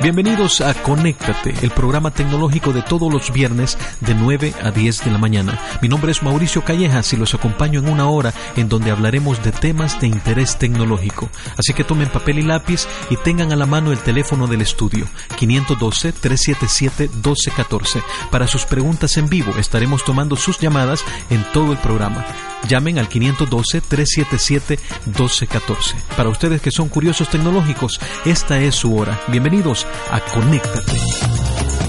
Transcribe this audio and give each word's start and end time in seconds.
Bienvenidos 0.00 0.60
a 0.60 0.74
Conéctate, 0.74 1.52
el 1.62 1.72
programa 1.72 2.12
tecnológico 2.12 2.72
de 2.72 2.82
todos 2.82 3.12
los 3.12 3.32
viernes 3.32 3.76
de 4.00 4.14
9 4.14 4.54
a 4.62 4.70
10 4.70 5.04
de 5.04 5.10
la 5.10 5.18
mañana. 5.18 5.58
Mi 5.82 5.88
nombre 5.88 6.12
es 6.12 6.22
Mauricio 6.22 6.64
Callejas 6.64 7.12
y 7.12 7.16
los 7.16 7.34
acompaño 7.34 7.80
en 7.80 7.88
una 7.88 8.08
hora 8.08 8.32
en 8.54 8.68
donde 8.68 8.92
hablaremos 8.92 9.42
de 9.42 9.50
temas 9.50 10.00
de 10.00 10.06
interés 10.06 10.56
tecnológico. 10.56 11.28
Así 11.56 11.74
que 11.74 11.82
tomen 11.82 12.10
papel 12.10 12.38
y 12.38 12.42
lápiz 12.42 12.86
y 13.10 13.16
tengan 13.16 13.50
a 13.50 13.56
la 13.56 13.66
mano 13.66 13.90
el 13.90 13.98
teléfono 13.98 14.46
del 14.46 14.60
estudio 14.60 15.08
512-377-1214. 15.36 18.00
Para 18.30 18.46
sus 18.46 18.66
preguntas 18.66 19.16
en 19.16 19.28
vivo 19.28 19.52
estaremos 19.58 20.04
tomando 20.04 20.36
sus 20.36 20.60
llamadas 20.60 21.04
en 21.28 21.42
todo 21.52 21.72
el 21.72 21.78
programa. 21.78 22.24
Llamen 22.68 22.98
al 22.98 23.08
512-377-1214. 23.08 25.94
Para 26.16 26.28
ustedes 26.28 26.60
que 26.60 26.70
son 26.70 26.88
curiosos 26.88 27.28
tecnológicos, 27.28 28.00
esta 28.24 28.60
es 28.60 28.74
su 28.74 28.96
hora. 28.96 29.20
Bienvenidos 29.28 29.86
a 30.10 30.20
Conéctate. 30.20 31.87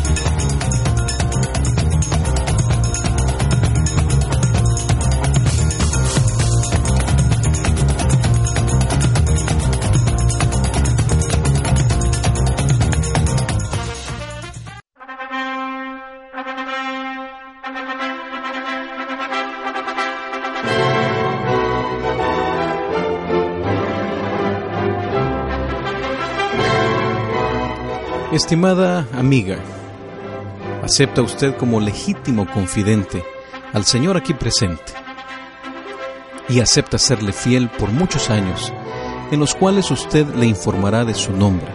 Estimada 28.40 29.06
amiga, 29.12 29.58
acepta 30.82 31.22
usted 31.22 31.58
como 31.58 31.82
legítimo 31.82 32.50
confidente 32.50 33.22
al 33.74 33.84
Señor 33.84 34.16
aquí 34.16 34.34
presente 34.34 34.94
y 36.48 36.62
acepta 36.62 36.98
serle 36.98 37.34
fiel 37.34 37.70
por 37.70 37.92
muchos 37.92 38.30
años 38.30 38.72
en 39.30 39.42
los 39.42 39.56
cuales 39.56 39.92
usted 39.92 40.26
le 40.36 40.46
informará 40.46 41.04
de 41.04 41.16
su 41.16 41.34
nombre 41.34 41.68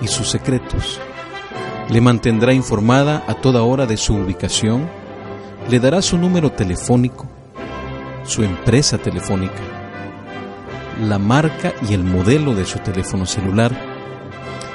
y 0.00 0.08
sus 0.08 0.30
secretos. 0.30 0.98
Le 1.90 2.00
mantendrá 2.00 2.54
informada 2.54 3.22
a 3.28 3.34
toda 3.34 3.62
hora 3.62 3.84
de 3.84 3.98
su 3.98 4.14
ubicación, 4.14 4.88
le 5.68 5.78
dará 5.78 6.00
su 6.00 6.16
número 6.16 6.50
telefónico, 6.52 7.26
su 8.24 8.42
empresa 8.42 8.96
telefónica, 8.96 9.60
la 11.02 11.18
marca 11.18 11.74
y 11.86 11.92
el 11.92 12.02
modelo 12.02 12.54
de 12.54 12.64
su 12.64 12.78
teléfono 12.78 13.26
celular, 13.26 13.91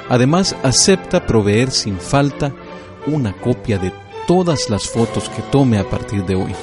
Además, 0.08 0.56
acepta 0.62 1.26
proveer 1.26 1.70
sin 1.70 1.98
falta 1.98 2.52
una 3.06 3.32
copia 3.32 3.78
de 3.78 3.92
todas 4.26 4.70
las 4.70 4.88
fotos 4.88 5.28
que 5.28 5.42
tome 5.42 5.78
a 5.78 5.88
partir 5.88 6.24
de 6.24 6.34
hoy, 6.34 6.54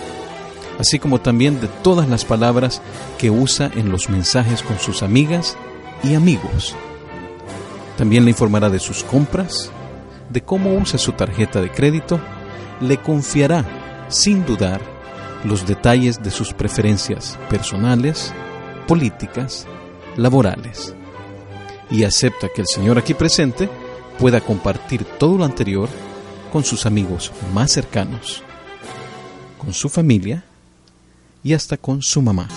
así 0.80 1.00
como 1.00 1.22
también 1.22 1.62
de 1.62 1.68
todas 1.68 2.10
las 2.10 2.26
palabras 2.26 2.82
que 3.18 3.30
usa 3.30 3.72
en 3.76 3.92
los 3.92 4.10
mensajes 4.10 4.62
con 4.64 4.80
sus 4.80 5.04
amigas 5.04 5.58
y 6.04 6.16
amigos. 6.16 6.76
También 7.98 8.26
le 8.26 8.32
informará 8.32 8.70
de 8.70 8.80
sus 8.80 9.04
compras, 9.04 9.72
de 10.30 10.42
cómo 10.42 10.74
usa 10.76 11.00
su 11.00 11.12
tarjeta 11.14 11.62
de 11.62 11.72
crédito, 11.72 12.20
le 12.82 12.98
confiará, 12.98 13.64
sin 14.10 14.46
dudar, 14.46 14.82
los 15.44 15.68
detalles 15.68 16.22
de 16.24 16.32
sus 16.32 16.54
preferencias 16.54 17.38
personales, 17.48 18.34
políticas, 18.88 19.68
laborales 20.18 20.96
y 21.90 22.04
acepta 22.04 22.50
que 22.50 22.62
el 22.62 22.68
Señor 22.68 22.98
aquí 22.98 23.14
presente 23.14 23.70
pueda 24.20 24.42
compartir 24.42 25.04
todo 25.04 25.38
lo 25.38 25.46
anterior 25.46 25.90
con 26.52 26.64
sus 26.64 26.86
amigos 26.86 27.32
más 27.54 27.72
cercanos, 27.72 28.44
con 29.58 29.74
su 29.74 29.90
familia 29.90 30.44
y 31.44 31.54
hasta 31.54 31.78
con 31.78 32.02
su 32.02 32.22
mamá. 32.22 32.48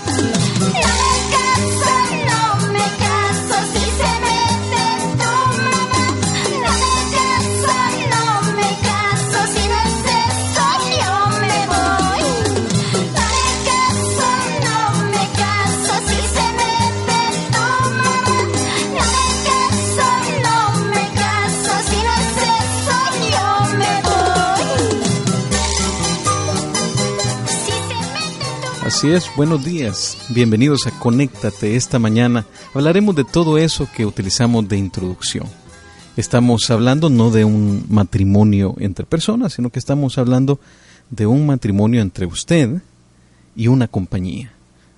Así 28.98 29.12
es, 29.12 29.30
buenos 29.36 29.64
días, 29.64 30.18
bienvenidos 30.30 30.88
a 30.88 30.90
Conéctate 30.90 31.76
esta 31.76 32.00
mañana. 32.00 32.46
Hablaremos 32.74 33.14
de 33.14 33.22
todo 33.22 33.56
eso 33.56 33.88
que 33.94 34.04
utilizamos 34.04 34.68
de 34.68 34.76
introducción. 34.76 35.46
Estamos 36.16 36.68
hablando 36.68 37.08
no 37.08 37.30
de 37.30 37.44
un 37.44 37.86
matrimonio 37.90 38.74
entre 38.80 39.06
personas, 39.06 39.52
sino 39.52 39.70
que 39.70 39.78
estamos 39.78 40.18
hablando 40.18 40.58
de 41.10 41.26
un 41.28 41.46
matrimonio 41.46 42.02
entre 42.02 42.26
usted 42.26 42.82
y 43.54 43.68
una 43.68 43.86
compañía, 43.86 44.50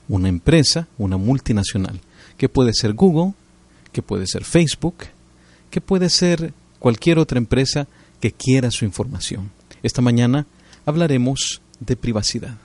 una 0.08 0.30
empresa, 0.30 0.88
una 0.96 1.18
multinacional, 1.18 2.00
que 2.38 2.48
puede 2.48 2.72
ser 2.72 2.94
Google, 2.94 3.34
que 3.92 4.00
puede 4.00 4.26
ser 4.26 4.44
Facebook, 4.44 4.96
que 5.70 5.82
puede 5.82 6.08
ser 6.08 6.54
cualquier 6.78 7.18
otra 7.18 7.36
empresa 7.36 7.86
que 8.18 8.32
quiera 8.32 8.70
su 8.70 8.86
información. 8.86 9.50
Esta 9.82 10.00
mañana 10.00 10.46
hablaremos 10.86 11.60
de 11.80 11.96
privacidad. 11.96 12.56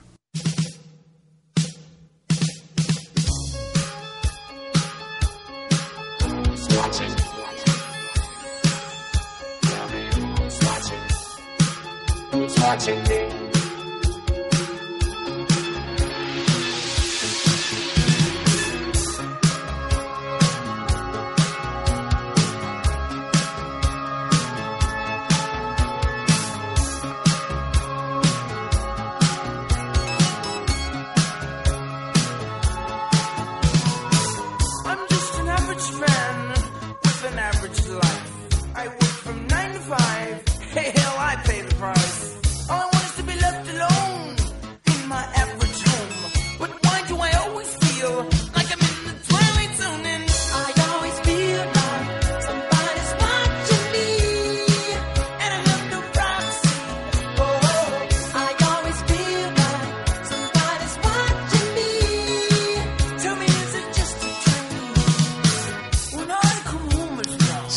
Watching 12.66 13.00
me. 13.04 13.35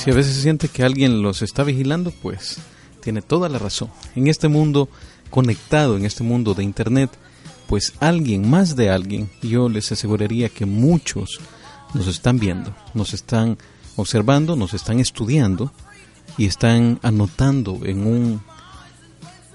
A 0.09 0.13
veces 0.13 0.35
se 0.35 0.41
siente 0.41 0.69
que 0.69 0.83
alguien 0.83 1.21
los 1.21 1.41
está 1.43 1.63
vigilando, 1.63 2.11
pues 2.11 2.57
tiene 3.01 3.21
toda 3.21 3.47
la 3.47 3.59
razón. 3.59 3.89
En 4.15 4.27
este 4.27 4.47
mundo 4.47 4.89
conectado, 5.29 5.97
en 5.97 6.05
este 6.05 6.23
mundo 6.23 6.55
de 6.55 6.63
Internet, 6.63 7.11
pues 7.67 7.93
alguien, 7.99 8.49
más 8.49 8.75
de 8.75 8.89
alguien, 8.89 9.29
yo 9.43 9.69
les 9.69 9.91
aseguraría 9.91 10.49
que 10.49 10.65
muchos 10.65 11.39
nos 11.93 12.07
están 12.07 12.39
viendo, 12.39 12.75
nos 12.95 13.13
están 13.13 13.57
observando, 13.95 14.55
nos 14.55 14.73
están 14.73 14.99
estudiando 14.99 15.71
y 16.37 16.45
están 16.45 16.99
anotando 17.03 17.79
en 17.83 18.07
un 18.07 18.41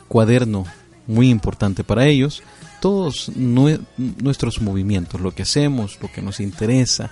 cuaderno 0.06 0.66
muy 1.06 1.30
importante 1.30 1.82
para 1.82 2.06
ellos 2.06 2.42
todos 2.80 3.30
nuestros 3.34 4.60
movimientos, 4.60 5.20
lo 5.20 5.32
que 5.32 5.42
hacemos, 5.42 5.98
lo 6.00 6.12
que 6.12 6.22
nos 6.22 6.38
interesa 6.38 7.10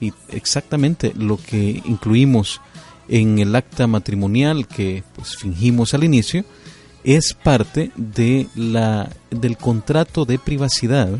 y 0.00 0.12
exactamente 0.28 1.12
lo 1.16 1.36
que 1.36 1.82
incluimos 1.84 2.60
en 3.08 3.38
el 3.38 3.54
acta 3.54 3.86
matrimonial 3.86 4.66
que 4.66 5.04
pues, 5.14 5.36
fingimos 5.36 5.94
al 5.94 6.04
inicio 6.04 6.44
es 7.04 7.34
parte 7.34 7.90
de 7.96 8.48
la 8.54 9.10
del 9.30 9.58
contrato 9.58 10.24
de 10.24 10.38
privacidad 10.38 11.10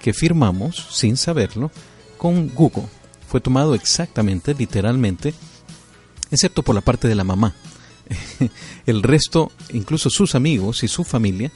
que 0.00 0.14
firmamos 0.14 0.86
sin 0.90 1.16
saberlo 1.16 1.70
con 2.16 2.48
Google. 2.48 2.86
Fue 3.28 3.40
tomado 3.40 3.74
exactamente, 3.74 4.54
literalmente, 4.54 5.34
excepto 6.30 6.62
por 6.62 6.74
la 6.74 6.80
parte 6.80 7.08
de 7.08 7.14
la 7.14 7.24
mamá. 7.24 7.54
El 8.86 9.02
resto, 9.02 9.52
incluso 9.72 10.08
sus 10.08 10.34
amigos 10.34 10.82
y 10.82 10.88
su 10.88 11.04
familia, 11.04 11.52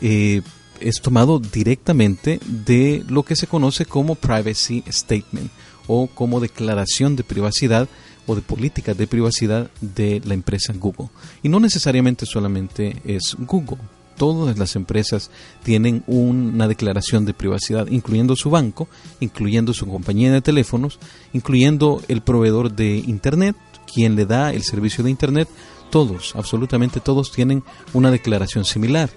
eh, 0.00 0.40
es 0.80 1.02
tomado 1.02 1.38
directamente 1.38 2.40
de 2.46 3.04
lo 3.06 3.22
que 3.22 3.36
se 3.36 3.46
conoce 3.46 3.84
como 3.84 4.14
Privacy 4.14 4.82
Statement 4.88 5.50
o 5.92 6.06
como 6.06 6.38
declaración 6.38 7.16
de 7.16 7.24
privacidad 7.24 7.88
o 8.26 8.36
de 8.36 8.42
política 8.42 8.94
de 8.94 9.08
privacidad 9.08 9.68
de 9.80 10.22
la 10.24 10.34
empresa 10.34 10.72
Google. 10.72 11.08
Y 11.42 11.48
no 11.48 11.58
necesariamente 11.58 12.26
solamente 12.26 13.02
es 13.04 13.34
Google. 13.40 13.78
Todas 14.16 14.56
las 14.56 14.76
empresas 14.76 15.32
tienen 15.64 16.04
una 16.06 16.68
declaración 16.68 17.24
de 17.24 17.34
privacidad, 17.34 17.88
incluyendo 17.88 18.36
su 18.36 18.50
banco, 18.50 18.86
incluyendo 19.18 19.72
su 19.74 19.84
compañía 19.88 20.30
de 20.32 20.42
teléfonos, 20.42 21.00
incluyendo 21.32 22.00
el 22.06 22.20
proveedor 22.20 22.70
de 22.70 22.98
Internet, 22.98 23.56
quien 23.92 24.14
le 24.14 24.26
da 24.26 24.52
el 24.52 24.62
servicio 24.62 25.02
de 25.02 25.10
Internet. 25.10 25.48
Todos, 25.90 26.36
absolutamente 26.36 27.00
todos, 27.00 27.32
tienen 27.32 27.64
una 27.94 28.12
declaración 28.12 28.64
similar. 28.64 29.10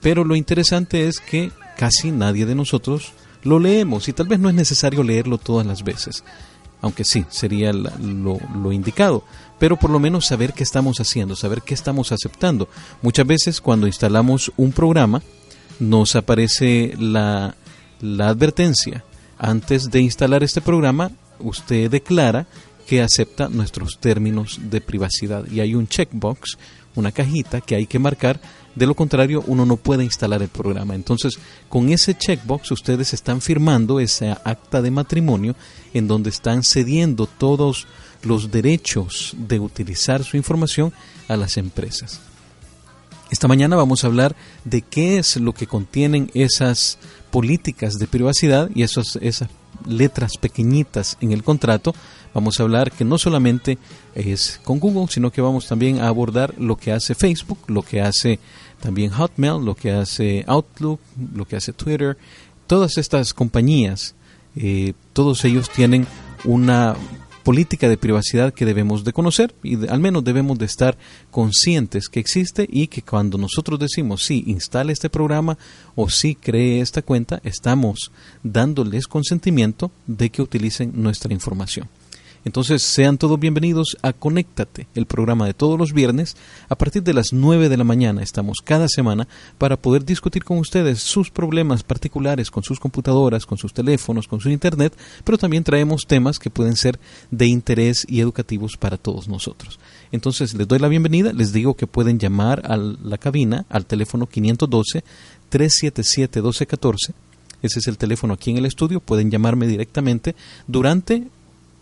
Pero 0.00 0.24
lo 0.24 0.34
interesante 0.34 1.06
es 1.06 1.20
que 1.20 1.52
casi 1.76 2.10
nadie 2.10 2.46
de 2.46 2.56
nosotros 2.56 3.12
lo 3.42 3.58
leemos 3.58 4.08
y 4.08 4.12
tal 4.12 4.28
vez 4.28 4.38
no 4.38 4.48
es 4.48 4.54
necesario 4.54 5.02
leerlo 5.02 5.38
todas 5.38 5.66
las 5.66 5.82
veces, 5.82 6.24
aunque 6.80 7.04
sí, 7.04 7.24
sería 7.28 7.72
lo, 7.72 8.72
indicado, 8.72 9.24
pero 9.58 9.76
por 9.76 9.90
lo 9.90 9.98
menos 9.98 10.26
saber 10.26 10.52
qué 10.52 10.62
estamos 10.62 11.00
haciendo, 11.00 11.36
saber 11.36 11.62
qué 11.62 11.74
estamos 11.74 12.12
aceptando. 12.12 12.68
Muchas 13.02 13.26
veces 13.26 13.60
cuando 13.60 13.86
instalamos 13.86 14.52
un 14.56 14.72
programa 14.72 15.22
nos 15.78 16.16
aparece 16.16 16.94
la, 16.98 17.54
la 18.00 18.28
advertencia. 18.28 19.04
Antes 19.38 19.90
de 19.90 20.00
instalar 20.00 20.42
este 20.42 20.60
programa, 20.60 21.10
usted 21.38 21.90
declara 21.90 22.46
que 22.86 23.02
acepta 23.02 23.48
nuestros 23.48 23.98
términos 23.98 24.58
de 24.62 24.80
privacidad 24.80 25.46
y 25.50 25.60
hay 25.60 25.74
un 25.74 25.86
checkbox, 25.86 26.58
una 26.96 27.12
cajita 27.12 27.60
que 27.60 27.76
hay 27.76 27.86
que 27.86 27.98
marcar 27.98 28.40
de 28.74 28.86
lo 28.86 28.94
contrario, 28.94 29.42
uno 29.46 29.66
no 29.66 29.76
puede 29.76 30.04
instalar 30.04 30.42
el 30.42 30.48
programa. 30.48 30.94
Entonces, 30.94 31.38
con 31.68 31.90
ese 31.90 32.16
checkbox 32.16 32.70
ustedes 32.70 33.12
están 33.12 33.40
firmando 33.40 34.00
ese 34.00 34.30
acta 34.44 34.80
de 34.80 34.90
matrimonio 34.90 35.56
en 35.92 36.06
donde 36.06 36.30
están 36.30 36.62
cediendo 36.62 37.26
todos 37.26 37.86
los 38.22 38.50
derechos 38.50 39.34
de 39.36 39.58
utilizar 39.58 40.24
su 40.24 40.36
información 40.36 40.92
a 41.28 41.36
las 41.36 41.56
empresas. 41.56 42.20
Esta 43.30 43.48
mañana 43.48 43.76
vamos 43.76 44.02
a 44.02 44.08
hablar 44.08 44.34
de 44.64 44.82
qué 44.82 45.18
es 45.18 45.36
lo 45.36 45.52
que 45.52 45.66
contienen 45.66 46.30
esas 46.34 46.98
políticas 47.30 47.94
de 47.94 48.08
privacidad 48.08 48.68
y 48.74 48.82
esas, 48.82 49.16
esas 49.20 49.48
letras 49.86 50.36
pequeñitas 50.38 51.16
en 51.20 51.32
el 51.32 51.42
contrato. 51.42 51.94
Vamos 52.34 52.60
a 52.60 52.62
hablar 52.62 52.92
que 52.92 53.04
no 53.04 53.18
solamente 53.18 53.78
es 54.14 54.60
con 54.64 54.78
Google, 54.78 55.06
sino 55.08 55.30
que 55.30 55.40
vamos 55.40 55.66
también 55.66 56.00
a 56.00 56.08
abordar 56.08 56.54
lo 56.58 56.76
que 56.76 56.92
hace 56.92 57.14
Facebook, 57.14 57.58
lo 57.66 57.82
que 57.82 58.00
hace 58.00 58.38
también 58.80 59.10
Hotmail, 59.10 59.64
lo 59.64 59.74
que 59.74 59.92
hace 59.92 60.44
Outlook, 60.46 61.00
lo 61.34 61.46
que 61.46 61.56
hace 61.56 61.72
Twitter. 61.72 62.16
Todas 62.66 62.98
estas 62.98 63.34
compañías, 63.34 64.14
eh, 64.56 64.94
todos 65.12 65.44
ellos 65.44 65.70
tienen 65.70 66.06
una 66.44 66.94
política 67.42 67.88
de 67.88 67.96
privacidad 67.96 68.52
que 68.52 68.64
debemos 68.64 69.04
de 69.04 69.12
conocer 69.12 69.54
y 69.62 69.86
al 69.88 70.00
menos 70.00 70.24
debemos 70.24 70.58
de 70.58 70.66
estar 70.66 70.96
conscientes 71.30 72.08
que 72.08 72.20
existe 72.20 72.66
y 72.70 72.86
que 72.86 73.02
cuando 73.02 73.38
nosotros 73.38 73.78
decimos 73.78 74.24
sí, 74.24 74.44
instale 74.46 74.92
este 74.92 75.10
programa 75.10 75.58
o 75.94 76.08
sí, 76.08 76.34
cree 76.34 76.80
esta 76.80 77.02
cuenta, 77.02 77.40
estamos 77.44 78.12
dándoles 78.42 79.06
consentimiento 79.06 79.90
de 80.06 80.30
que 80.30 80.42
utilicen 80.42 80.92
nuestra 80.94 81.32
información. 81.32 81.88
Entonces 82.44 82.82
sean 82.82 83.18
todos 83.18 83.38
bienvenidos 83.38 83.98
a 84.00 84.14
Conéctate, 84.14 84.86
el 84.94 85.04
programa 85.04 85.44
de 85.44 85.52
todos 85.52 85.78
los 85.78 85.92
viernes 85.92 86.36
a 86.70 86.74
partir 86.74 87.02
de 87.02 87.12
las 87.12 87.34
9 87.34 87.68
de 87.68 87.76
la 87.76 87.84
mañana. 87.84 88.22
Estamos 88.22 88.58
cada 88.64 88.88
semana 88.88 89.28
para 89.58 89.76
poder 89.76 90.06
discutir 90.06 90.42
con 90.42 90.56
ustedes 90.56 91.00
sus 91.00 91.30
problemas 91.30 91.82
particulares 91.82 92.50
con 92.50 92.62
sus 92.62 92.80
computadoras, 92.80 93.44
con 93.44 93.58
sus 93.58 93.74
teléfonos, 93.74 94.26
con 94.26 94.40
su 94.40 94.48
internet, 94.48 94.96
pero 95.22 95.36
también 95.36 95.64
traemos 95.64 96.06
temas 96.06 96.38
que 96.38 96.48
pueden 96.48 96.76
ser 96.76 96.98
de 97.30 97.46
interés 97.46 98.06
y 98.08 98.20
educativos 98.20 98.78
para 98.78 98.96
todos 98.96 99.28
nosotros. 99.28 99.78
Entonces 100.10 100.54
les 100.54 100.66
doy 100.66 100.78
la 100.78 100.88
bienvenida, 100.88 101.34
les 101.34 101.52
digo 101.52 101.74
que 101.74 101.86
pueden 101.86 102.18
llamar 102.18 102.62
a 102.64 102.78
la 102.78 103.18
cabina 103.18 103.66
al 103.68 103.84
teléfono 103.84 104.26
512 104.26 105.04
377 105.50 106.40
1214 106.40 107.12
ese 107.62 107.80
es 107.80 107.86
el 107.88 107.98
teléfono 107.98 108.34
aquí 108.34 108.50
en 108.50 108.58
el 108.58 108.66
estudio. 108.66 109.00
Pueden 109.00 109.30
llamarme 109.30 109.66
directamente 109.66 110.34
durante 110.66 111.26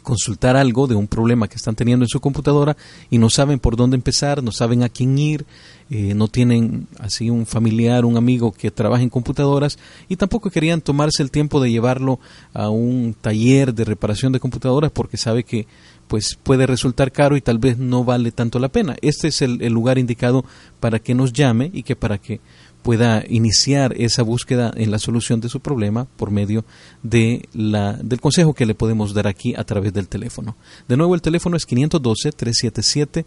consultar 0.02 0.56
algo 0.56 0.86
de 0.86 0.94
un 0.94 1.06
problema 1.06 1.48
que 1.48 1.56
están 1.56 1.74
teniendo 1.74 2.04
en 2.04 2.08
su 2.08 2.20
computadora 2.20 2.76
y 3.10 3.18
no 3.18 3.30
saben 3.30 3.58
por 3.58 3.76
dónde 3.76 3.96
empezar, 3.96 4.42
no 4.42 4.52
saben 4.52 4.82
a 4.82 4.88
quién 4.88 5.18
ir, 5.18 5.44
eh, 5.90 6.14
no 6.14 6.28
tienen 6.28 6.86
así 6.98 7.30
un 7.30 7.46
familiar, 7.46 8.04
un 8.04 8.16
amigo 8.16 8.52
que 8.52 8.70
trabaje 8.70 9.02
en 9.02 9.10
computadoras 9.10 9.78
y 10.08 10.16
tampoco 10.16 10.50
querían 10.50 10.80
tomarse 10.80 11.22
el 11.22 11.30
tiempo 11.30 11.60
de 11.60 11.70
llevarlo 11.70 12.20
a 12.52 12.70
un 12.70 13.14
taller 13.20 13.74
de 13.74 13.84
reparación 13.84 14.32
de 14.32 14.40
computadoras 14.40 14.90
porque 14.90 15.16
sabe 15.16 15.44
que 15.44 15.66
pues 16.10 16.36
puede 16.42 16.66
resultar 16.66 17.12
caro 17.12 17.36
y 17.36 17.40
tal 17.40 17.60
vez 17.60 17.78
no 17.78 18.02
vale 18.02 18.32
tanto 18.32 18.58
la 18.58 18.68
pena. 18.68 18.96
Este 19.00 19.28
es 19.28 19.42
el, 19.42 19.58
lugar 19.68 19.96
indicado 19.96 20.44
para 20.80 20.98
que 20.98 21.14
nos 21.14 21.32
llame 21.32 21.70
y 21.72 21.84
que 21.84 21.94
para 21.94 22.18
que 22.18 22.40
pueda 22.82 23.22
iniciar 23.28 23.94
esa 23.96 24.24
búsqueda 24.24 24.72
en 24.74 24.90
la 24.90 24.98
solución 24.98 25.40
de 25.40 25.48
su 25.48 25.60
problema 25.60 26.08
por 26.16 26.32
medio 26.32 26.64
de 27.04 27.48
la, 27.52 27.92
del 27.92 28.20
consejo 28.20 28.54
que 28.54 28.66
le 28.66 28.74
podemos 28.74 29.14
dar 29.14 29.28
aquí 29.28 29.54
a 29.56 29.62
través 29.62 29.92
del 29.92 30.08
teléfono. 30.08 30.56
De 30.88 30.96
nuevo, 30.96 31.14
el 31.14 31.22
teléfono 31.22 31.56
es 31.56 31.68
512-377-1214. 31.68 33.22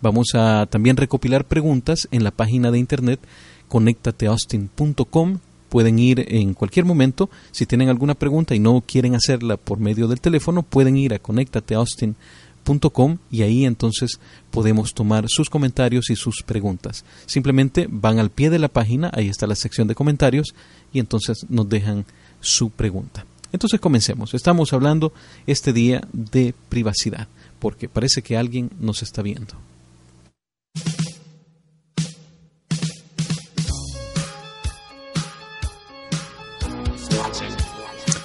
Vamos 0.00 0.28
a 0.34 0.64
también 0.64 0.96
recopilar 0.96 1.44
preguntas 1.44 2.08
en 2.10 2.24
la 2.24 2.30
página 2.30 2.70
de 2.70 2.78
internet 2.78 3.20
conectateaustin.com 3.68 5.40
pueden 5.74 5.98
ir 5.98 6.24
en 6.28 6.54
cualquier 6.54 6.84
momento. 6.84 7.28
Si 7.50 7.66
tienen 7.66 7.88
alguna 7.88 8.14
pregunta 8.14 8.54
y 8.54 8.60
no 8.60 8.80
quieren 8.86 9.16
hacerla 9.16 9.56
por 9.56 9.80
medio 9.80 10.06
del 10.06 10.20
teléfono, 10.20 10.62
pueden 10.62 10.96
ir 10.96 11.12
a 11.12 11.18
conectateaustin.com 11.18 13.18
y 13.28 13.42
ahí 13.42 13.64
entonces 13.64 14.20
podemos 14.52 14.94
tomar 14.94 15.24
sus 15.26 15.50
comentarios 15.50 16.10
y 16.10 16.14
sus 16.14 16.44
preguntas. 16.46 17.04
Simplemente 17.26 17.88
van 17.90 18.20
al 18.20 18.30
pie 18.30 18.50
de 18.50 18.60
la 18.60 18.68
página, 18.68 19.10
ahí 19.14 19.28
está 19.28 19.48
la 19.48 19.56
sección 19.56 19.88
de 19.88 19.96
comentarios 19.96 20.54
y 20.92 21.00
entonces 21.00 21.44
nos 21.48 21.68
dejan 21.68 22.04
su 22.38 22.70
pregunta. 22.70 23.26
Entonces 23.50 23.80
comencemos. 23.80 24.32
Estamos 24.32 24.72
hablando 24.72 25.12
este 25.44 25.72
día 25.72 26.06
de 26.12 26.54
privacidad, 26.68 27.26
porque 27.58 27.88
parece 27.88 28.22
que 28.22 28.36
alguien 28.36 28.70
nos 28.78 29.02
está 29.02 29.22
viendo. 29.22 29.56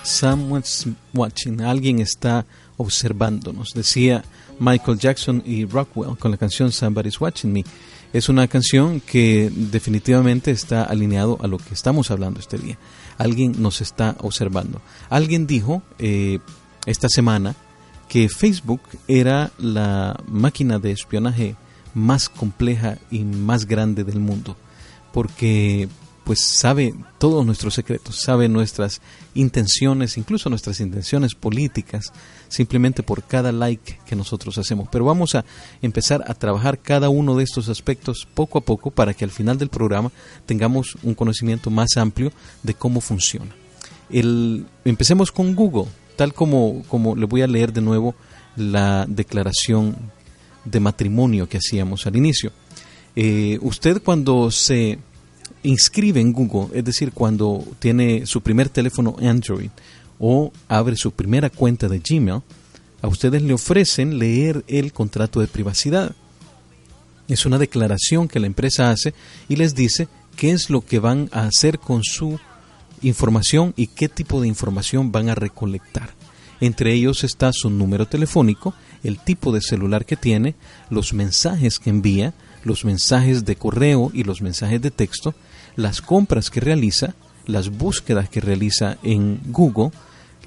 Someone's 0.09 0.87
watching, 1.13 1.61
alguien 1.61 1.99
está 1.99 2.45
observándonos, 2.77 3.73
decía 3.73 4.23
Michael 4.59 4.97
Jackson 4.97 5.43
y 5.45 5.65
Rockwell 5.65 6.17
con 6.17 6.31
la 6.31 6.37
canción 6.37 6.71
Somebody's 6.71 7.21
Watching 7.21 7.53
Me. 7.53 7.63
Es 8.11 8.27
una 8.27 8.47
canción 8.47 9.01
que 9.01 9.51
definitivamente 9.53 10.49
está 10.49 10.83
alineado 10.83 11.37
a 11.41 11.47
lo 11.47 11.59
que 11.59 11.73
estamos 11.73 12.09
hablando 12.09 12.39
este 12.39 12.57
día. 12.57 12.77
Alguien 13.19 13.61
nos 13.61 13.81
está 13.81 14.15
observando. 14.19 14.81
Alguien 15.09 15.45
dijo 15.45 15.83
eh, 15.99 16.39
esta 16.87 17.07
semana 17.07 17.55
que 18.07 18.27
Facebook 18.29 18.81
era 19.07 19.51
la 19.59 20.19
máquina 20.27 20.79
de 20.79 20.91
espionaje 20.91 21.55
más 21.93 22.29
compleja 22.29 22.97
y 23.11 23.23
más 23.23 23.65
grande 23.65 24.03
del 24.03 24.19
mundo, 24.19 24.57
porque 25.13 25.87
pues 26.23 26.41
sabe 26.41 26.93
todos 27.17 27.45
nuestros 27.45 27.73
secretos, 27.73 28.21
sabe 28.21 28.47
nuestras 28.47 29.01
intenciones, 29.33 30.17
incluso 30.17 30.49
nuestras 30.49 30.79
intenciones 30.79 31.35
políticas, 31.35 32.11
simplemente 32.47 33.03
por 33.03 33.23
cada 33.23 33.51
like 33.51 33.99
que 34.05 34.15
nosotros 34.15 34.57
hacemos. 34.57 34.87
Pero 34.91 35.05
vamos 35.05 35.35
a 35.35 35.45
empezar 35.81 36.23
a 36.27 36.33
trabajar 36.33 36.79
cada 36.79 37.09
uno 37.09 37.35
de 37.35 37.43
estos 37.43 37.69
aspectos 37.69 38.27
poco 38.33 38.57
a 38.57 38.61
poco 38.61 38.91
para 38.91 39.13
que 39.13 39.25
al 39.25 39.31
final 39.31 39.57
del 39.57 39.69
programa 39.69 40.11
tengamos 40.45 40.97
un 41.03 41.15
conocimiento 41.15 41.69
más 41.69 41.97
amplio 41.97 42.31
de 42.63 42.73
cómo 42.73 43.01
funciona. 43.01 43.55
El, 44.09 44.65
empecemos 44.85 45.31
con 45.31 45.55
Google, 45.55 45.89
tal 46.15 46.33
como, 46.33 46.83
como 46.87 47.15
le 47.15 47.25
voy 47.25 47.41
a 47.41 47.47
leer 47.47 47.73
de 47.73 47.81
nuevo 47.81 48.15
la 48.55 49.05
declaración 49.07 49.95
de 50.65 50.79
matrimonio 50.79 51.47
que 51.47 51.57
hacíamos 51.57 52.05
al 52.05 52.15
inicio. 52.15 52.51
Eh, 53.15 53.57
usted 53.61 54.01
cuando 54.01 54.51
se 54.51 54.99
inscribe 55.63 56.19
en 56.21 56.33
Google, 56.33 56.77
es 56.77 56.85
decir, 56.85 57.11
cuando 57.11 57.65
tiene 57.79 58.25
su 58.25 58.41
primer 58.41 58.69
teléfono 58.69 59.15
Android 59.21 59.69
o 60.19 60.51
abre 60.67 60.95
su 60.95 61.11
primera 61.11 61.49
cuenta 61.49 61.87
de 61.87 61.99
Gmail, 61.99 62.41
a 63.01 63.07
ustedes 63.07 63.41
le 63.41 63.53
ofrecen 63.53 64.19
leer 64.19 64.63
el 64.67 64.91
contrato 64.91 65.39
de 65.39 65.47
privacidad. 65.47 66.13
Es 67.27 67.45
una 67.45 67.57
declaración 67.57 68.27
que 68.27 68.39
la 68.39 68.47
empresa 68.47 68.91
hace 68.91 69.13
y 69.47 69.55
les 69.55 69.75
dice 69.75 70.07
qué 70.35 70.51
es 70.51 70.69
lo 70.69 70.81
que 70.81 70.99
van 70.99 71.29
a 71.31 71.43
hacer 71.43 71.79
con 71.79 72.03
su 72.03 72.39
información 73.01 73.73
y 73.77 73.87
qué 73.87 74.09
tipo 74.09 74.41
de 74.41 74.47
información 74.47 75.11
van 75.11 75.29
a 75.29 75.35
recolectar. 75.35 76.09
Entre 76.61 76.93
ellos 76.93 77.23
está 77.23 77.51
su 77.53 77.69
número 77.69 78.05
telefónico, 78.05 78.73
el 79.03 79.19
tipo 79.19 79.51
de 79.51 79.61
celular 79.61 80.05
que 80.05 80.15
tiene, 80.15 80.55
los 80.89 81.13
mensajes 81.13 81.79
que 81.79 81.89
envía, 81.89 82.33
los 82.63 82.85
mensajes 82.85 83.45
de 83.45 83.55
correo 83.55 84.11
y 84.13 84.23
los 84.23 84.41
mensajes 84.41 84.81
de 84.81 84.91
texto, 84.91 85.33
las 85.75 86.01
compras 86.01 86.49
que 86.49 86.59
realiza, 86.59 87.15
las 87.45 87.69
búsquedas 87.69 88.29
que 88.29 88.41
realiza 88.41 88.97
en 89.03 89.39
Google, 89.47 89.91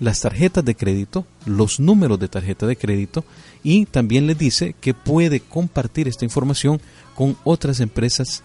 las 0.01 0.21
tarjetas 0.21 0.65
de 0.65 0.75
crédito, 0.75 1.27
los 1.47 1.79
números 1.79 2.19
de 2.19 2.29
tarjeta 2.29 2.67
de 2.67 2.77
crédito 2.77 3.25
y 3.63 3.87
también 3.87 4.27
le 4.27 4.35
dice 4.35 4.75
que 4.81 4.95
puede 4.95 5.41
compartir 5.41 6.09
esta 6.09 6.25
información 6.25 6.81
con 7.15 7.37
otras 7.45 7.81
empresas 7.81 8.43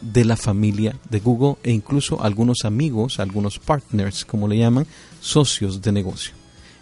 de 0.00 0.24
la 0.24 0.36
familia 0.36 0.96
de 1.08 1.20
Google 1.20 1.56
e 1.62 1.72
incluso 1.72 2.22
algunos 2.22 2.64
amigos, 2.64 3.20
algunos 3.20 3.58
partners, 3.58 4.24
como 4.24 4.48
le 4.48 4.58
llaman, 4.58 4.86
socios 5.20 5.82
de 5.82 5.92
negocio. 5.92 6.37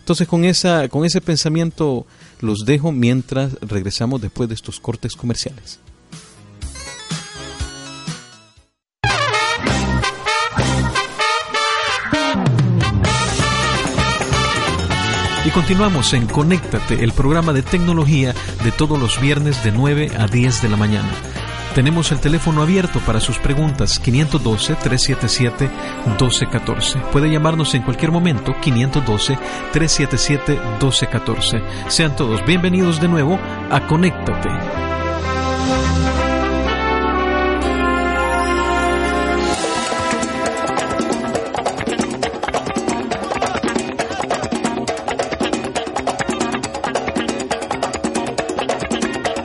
Entonces 0.07 0.29
con, 0.29 0.45
esa, 0.45 0.89
con 0.89 1.05
ese 1.05 1.21
pensamiento 1.21 2.07
los 2.39 2.61
dejo 2.65 2.93
mientras 2.93 3.55
regresamos 3.61 4.21
después 4.21 4.49
de 4.49 4.55
estos 4.55 4.79
cortes 4.79 5.17
comerciales. 5.17 5.81
Y 15.45 15.51
continuamos 15.51 16.13
en 16.13 16.29
Conéctate, 16.29 17.03
el 17.03 17.11
programa 17.11 17.53
de 17.53 17.63
tecnología 17.63 18.33
de 18.63 18.71
todos 18.71 19.01
los 19.01 19.21
viernes 19.21 19.65
de 19.65 19.73
9 19.73 20.13
a 20.17 20.29
10 20.29 20.63
de 20.63 20.69
la 20.69 20.77
mañana. 20.77 21.11
Tenemos 21.76 22.11
el 22.11 22.18
teléfono 22.21 22.62
abierto 22.62 23.00
para 23.00 23.21
sus 23.21 23.38
preguntas 23.38 24.00
512-377-1214. 24.02 27.02
Puede 27.11 27.30
llamarnos 27.30 27.75
en 27.75 27.83
cualquier 27.83 28.12
momento 28.12 28.54
512-377-1214. 28.62 31.62
Sean 31.88 32.16
todos 32.16 32.42
bienvenidos 32.47 32.99
de 32.99 33.09
nuevo 33.09 33.38
a 33.71 33.87
Conéctate. 33.87 34.96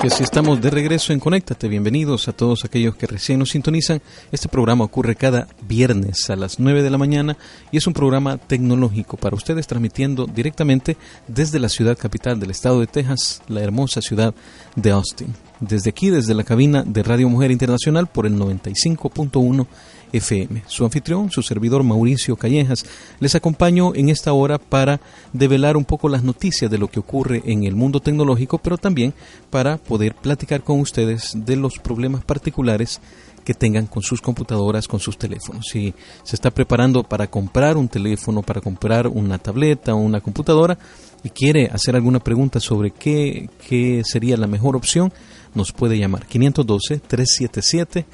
Si 0.10 0.24
estamos 0.24 0.60
de 0.60 0.72
regreso 0.72 1.14
en 1.14 1.20
Conéctate, 1.20 1.68
bienvenidos 1.68 2.28
a 2.28 2.34
todos 2.34 2.66
aquellos 2.66 2.96
que 2.96 3.06
recién 3.06 3.38
nos 3.38 3.52
sintonizan. 3.52 4.02
Este 4.32 4.50
programa 4.50 4.84
ocurre 4.84 5.16
cada 5.16 5.48
viernes 5.68 6.30
a 6.32 6.36
las 6.36 6.60
9 6.60 6.82
de 6.82 6.90
la 6.90 6.98
mañana 6.98 7.38
y 7.72 7.78
es 7.78 7.86
un 7.86 7.94
programa 7.94 8.38
tecnológico 8.38 9.18
para 9.18 9.36
ustedes 9.36 9.68
transmitiendo 9.68 10.26
directamente 10.26 10.98
desde 11.28 11.60
la 11.60 11.70
ciudad 11.70 11.98
capital 11.98 12.40
del 12.40 12.50
estado 12.50 12.80
de 12.80 12.88
Texas, 12.88 13.44
la 13.48 13.62
hermosa 13.62 14.02
ciudad 14.02 14.34
de 14.76 14.90
Austin. 14.90 15.36
Desde 15.62 15.92
aquí, 15.92 16.10
desde 16.10 16.34
la 16.34 16.44
cabina 16.44 16.84
de 16.84 17.04
Radio 17.04 17.30
Mujer 17.30 17.52
Internacional 17.52 18.08
por 18.08 18.26
el 18.26 18.36
95.1 18.36 19.68
FM. 20.12 20.64
Su 20.66 20.84
anfitrión, 20.84 21.30
su 21.30 21.44
servidor 21.44 21.84
Mauricio 21.84 22.36
Callejas, 22.36 22.84
les 23.20 23.36
acompaño 23.36 23.94
en 23.94 24.10
esta 24.10 24.34
hora 24.34 24.58
para 24.58 25.00
develar 25.34 25.78
un 25.78 25.86
poco 25.86 26.10
las 26.10 26.24
noticias 26.24 26.70
de 26.70 26.80
lo 26.80 26.88
que 26.88 27.00
ocurre 27.00 27.44
en 27.46 27.64
el 27.64 27.76
mundo 27.76 28.00
tecnológico, 28.00 28.58
pero 28.58 28.80
también 28.80 29.14
para 29.52 29.78
poder 29.78 30.16
platicar 30.16 30.64
con 30.64 30.80
ustedes 30.80 31.34
de 31.36 31.56
los 31.56 31.78
problemas 31.78 32.24
particulares 32.24 33.00
que 33.44 33.54
tengan 33.54 33.88
con 33.88 34.04
sus 34.04 34.22
computadoras, 34.22 34.88
con 34.88 35.00
sus 35.00 35.18
teléfonos. 35.18 35.66
Si 35.72 35.94
se 36.24 36.36
está 36.36 36.52
preparando 36.52 37.04
para 37.04 37.28
comprar 37.28 37.78
un 37.78 37.88
teléfono, 37.88 38.42
para 38.42 38.62
comprar 38.62 39.08
una 39.08 39.38
tableta 39.38 39.94
o 39.94 39.98
una 39.98 40.22
computadora 40.22 40.78
y 41.24 41.30
quiere 41.30 41.68
hacer 41.72 41.96
alguna 41.96 42.20
pregunta 42.20 42.60
sobre 42.60 42.92
qué, 42.92 43.50
qué 43.68 44.02
sería 44.06 44.38
la 44.38 44.48
mejor 44.48 44.76
opción, 44.76 45.12
nos 45.54 45.72
puede 45.72 45.98
llamar 45.98 46.26
512 46.26 47.00
377 47.00 48.06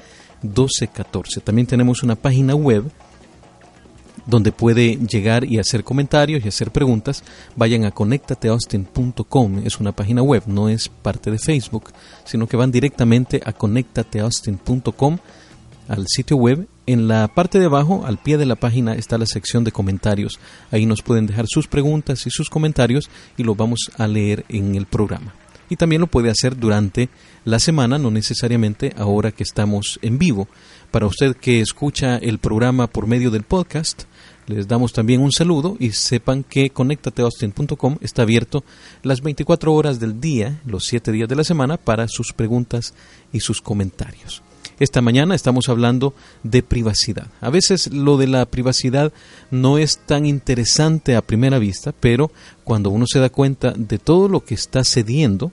1214. 0.42 1.40
También 1.40 1.66
tenemos 1.66 2.02
una 2.02 2.16
página 2.16 2.54
web 2.54 2.90
donde 4.26 4.52
puede 4.52 4.96
llegar 4.96 5.44
y 5.44 5.58
hacer 5.58 5.82
comentarios 5.82 6.44
y 6.44 6.48
hacer 6.48 6.70
preguntas. 6.70 7.24
Vayan 7.56 7.84
a 7.84 7.90
conectateaustin.com, 7.90 9.62
es 9.64 9.80
una 9.80 9.92
página 9.92 10.22
web, 10.22 10.42
no 10.46 10.68
es 10.68 10.88
parte 10.88 11.30
de 11.30 11.38
Facebook, 11.38 11.92
sino 12.24 12.46
que 12.46 12.56
van 12.56 12.70
directamente 12.70 13.40
a 13.44 13.52
conectateaustin.com 13.52 15.18
al 15.88 16.06
sitio 16.06 16.36
web. 16.36 16.68
En 16.84 17.08
la 17.08 17.28
parte 17.28 17.58
de 17.58 17.66
abajo, 17.66 18.04
al 18.06 18.18
pie 18.18 18.36
de 18.36 18.46
la 18.46 18.56
página, 18.56 18.94
está 18.94 19.18
la 19.18 19.26
sección 19.26 19.64
de 19.64 19.72
comentarios. 19.72 20.38
Ahí 20.70 20.86
nos 20.86 21.02
pueden 21.02 21.26
dejar 21.26 21.46
sus 21.48 21.66
preguntas 21.66 22.26
y 22.26 22.30
sus 22.30 22.50
comentarios 22.50 23.10
y 23.36 23.44
los 23.44 23.56
vamos 23.56 23.90
a 23.96 24.06
leer 24.06 24.44
en 24.48 24.74
el 24.74 24.86
programa 24.86 25.34
y 25.68 25.76
también 25.76 26.00
lo 26.00 26.06
puede 26.06 26.30
hacer 26.30 26.56
durante 26.56 27.08
la 27.44 27.58
semana, 27.58 27.98
no 27.98 28.10
necesariamente 28.10 28.92
ahora 28.96 29.32
que 29.32 29.42
estamos 29.42 29.98
en 30.02 30.18
vivo. 30.18 30.48
Para 30.90 31.06
usted 31.06 31.36
que 31.36 31.60
escucha 31.60 32.16
el 32.16 32.38
programa 32.38 32.86
por 32.86 33.06
medio 33.06 33.30
del 33.30 33.42
podcast, 33.42 34.04
les 34.46 34.66
damos 34.66 34.92
también 34.92 35.20
un 35.20 35.32
saludo 35.32 35.76
y 35.78 35.92
sepan 35.92 36.42
que 36.42 36.70
conectateaustin.com 36.70 37.98
está 38.00 38.22
abierto 38.22 38.64
las 39.02 39.20
24 39.20 39.74
horas 39.74 40.00
del 40.00 40.20
día, 40.20 40.60
los 40.64 40.86
7 40.86 41.12
días 41.12 41.28
de 41.28 41.36
la 41.36 41.44
semana, 41.44 41.76
para 41.76 42.08
sus 42.08 42.32
preguntas 42.32 42.94
y 43.32 43.40
sus 43.40 43.60
comentarios. 43.60 44.42
Esta 44.80 45.00
mañana 45.00 45.34
estamos 45.34 45.68
hablando 45.68 46.14
de 46.44 46.62
privacidad. 46.62 47.26
A 47.40 47.50
veces 47.50 47.92
lo 47.92 48.16
de 48.16 48.28
la 48.28 48.46
privacidad 48.46 49.12
no 49.50 49.76
es 49.76 49.98
tan 49.98 50.24
interesante 50.24 51.16
a 51.16 51.22
primera 51.22 51.58
vista, 51.58 51.92
pero 51.98 52.30
cuando 52.62 52.90
uno 52.90 53.06
se 53.08 53.18
da 53.18 53.28
cuenta 53.28 53.72
de 53.72 53.98
todo 53.98 54.28
lo 54.28 54.44
que 54.44 54.54
está 54.54 54.84
cediendo, 54.84 55.50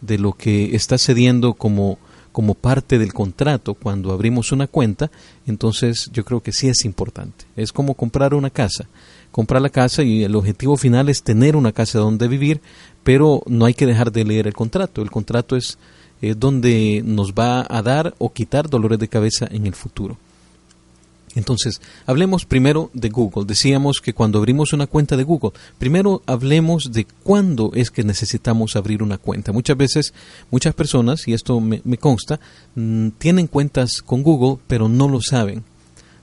de 0.00 0.16
lo 0.16 0.32
que 0.32 0.74
está 0.74 0.96
cediendo 0.96 1.52
como, 1.54 1.98
como 2.32 2.54
parte 2.54 2.98
del 2.98 3.12
contrato 3.12 3.74
cuando 3.74 4.12
abrimos 4.12 4.50
una 4.50 4.66
cuenta, 4.66 5.10
entonces 5.46 6.08
yo 6.10 6.24
creo 6.24 6.40
que 6.40 6.52
sí 6.52 6.68
es 6.68 6.86
importante. 6.86 7.44
Es 7.54 7.70
como 7.70 7.92
comprar 7.92 8.32
una 8.32 8.48
casa. 8.48 8.88
Comprar 9.30 9.60
la 9.60 9.68
casa 9.68 10.02
y 10.02 10.24
el 10.24 10.34
objetivo 10.34 10.78
final 10.78 11.10
es 11.10 11.22
tener 11.22 11.54
una 11.54 11.72
casa 11.72 11.98
donde 11.98 12.28
vivir, 12.28 12.62
pero 13.02 13.42
no 13.46 13.66
hay 13.66 13.74
que 13.74 13.86
dejar 13.86 14.10
de 14.10 14.24
leer 14.24 14.46
el 14.46 14.54
contrato. 14.54 15.02
El 15.02 15.10
contrato 15.10 15.54
es 15.54 15.76
es 16.20 16.38
donde 16.38 17.02
nos 17.04 17.32
va 17.32 17.66
a 17.68 17.82
dar 17.82 18.14
o 18.18 18.32
quitar 18.32 18.68
dolores 18.68 18.98
de 18.98 19.08
cabeza 19.08 19.48
en 19.50 19.66
el 19.66 19.74
futuro. 19.74 20.18
Entonces, 21.34 21.80
hablemos 22.06 22.44
primero 22.44 22.90
de 22.94 23.10
Google. 23.10 23.44
Decíamos 23.46 24.00
que 24.00 24.12
cuando 24.12 24.38
abrimos 24.38 24.72
una 24.72 24.86
cuenta 24.86 25.16
de 25.16 25.22
Google, 25.22 25.52
primero 25.78 26.22
hablemos 26.26 26.90
de 26.92 27.06
cuándo 27.22 27.70
es 27.74 27.90
que 27.90 28.02
necesitamos 28.02 28.76
abrir 28.76 29.02
una 29.02 29.18
cuenta. 29.18 29.52
Muchas 29.52 29.76
veces, 29.76 30.14
muchas 30.50 30.74
personas, 30.74 31.28
y 31.28 31.34
esto 31.34 31.60
me, 31.60 31.80
consta, 31.98 32.40
mm, 32.74 33.10
tienen 33.18 33.46
cuentas 33.46 34.02
con 34.02 34.22
Google, 34.22 34.60
pero 34.66 34.88
no 34.88 35.08
lo 35.08 35.20
saben 35.20 35.64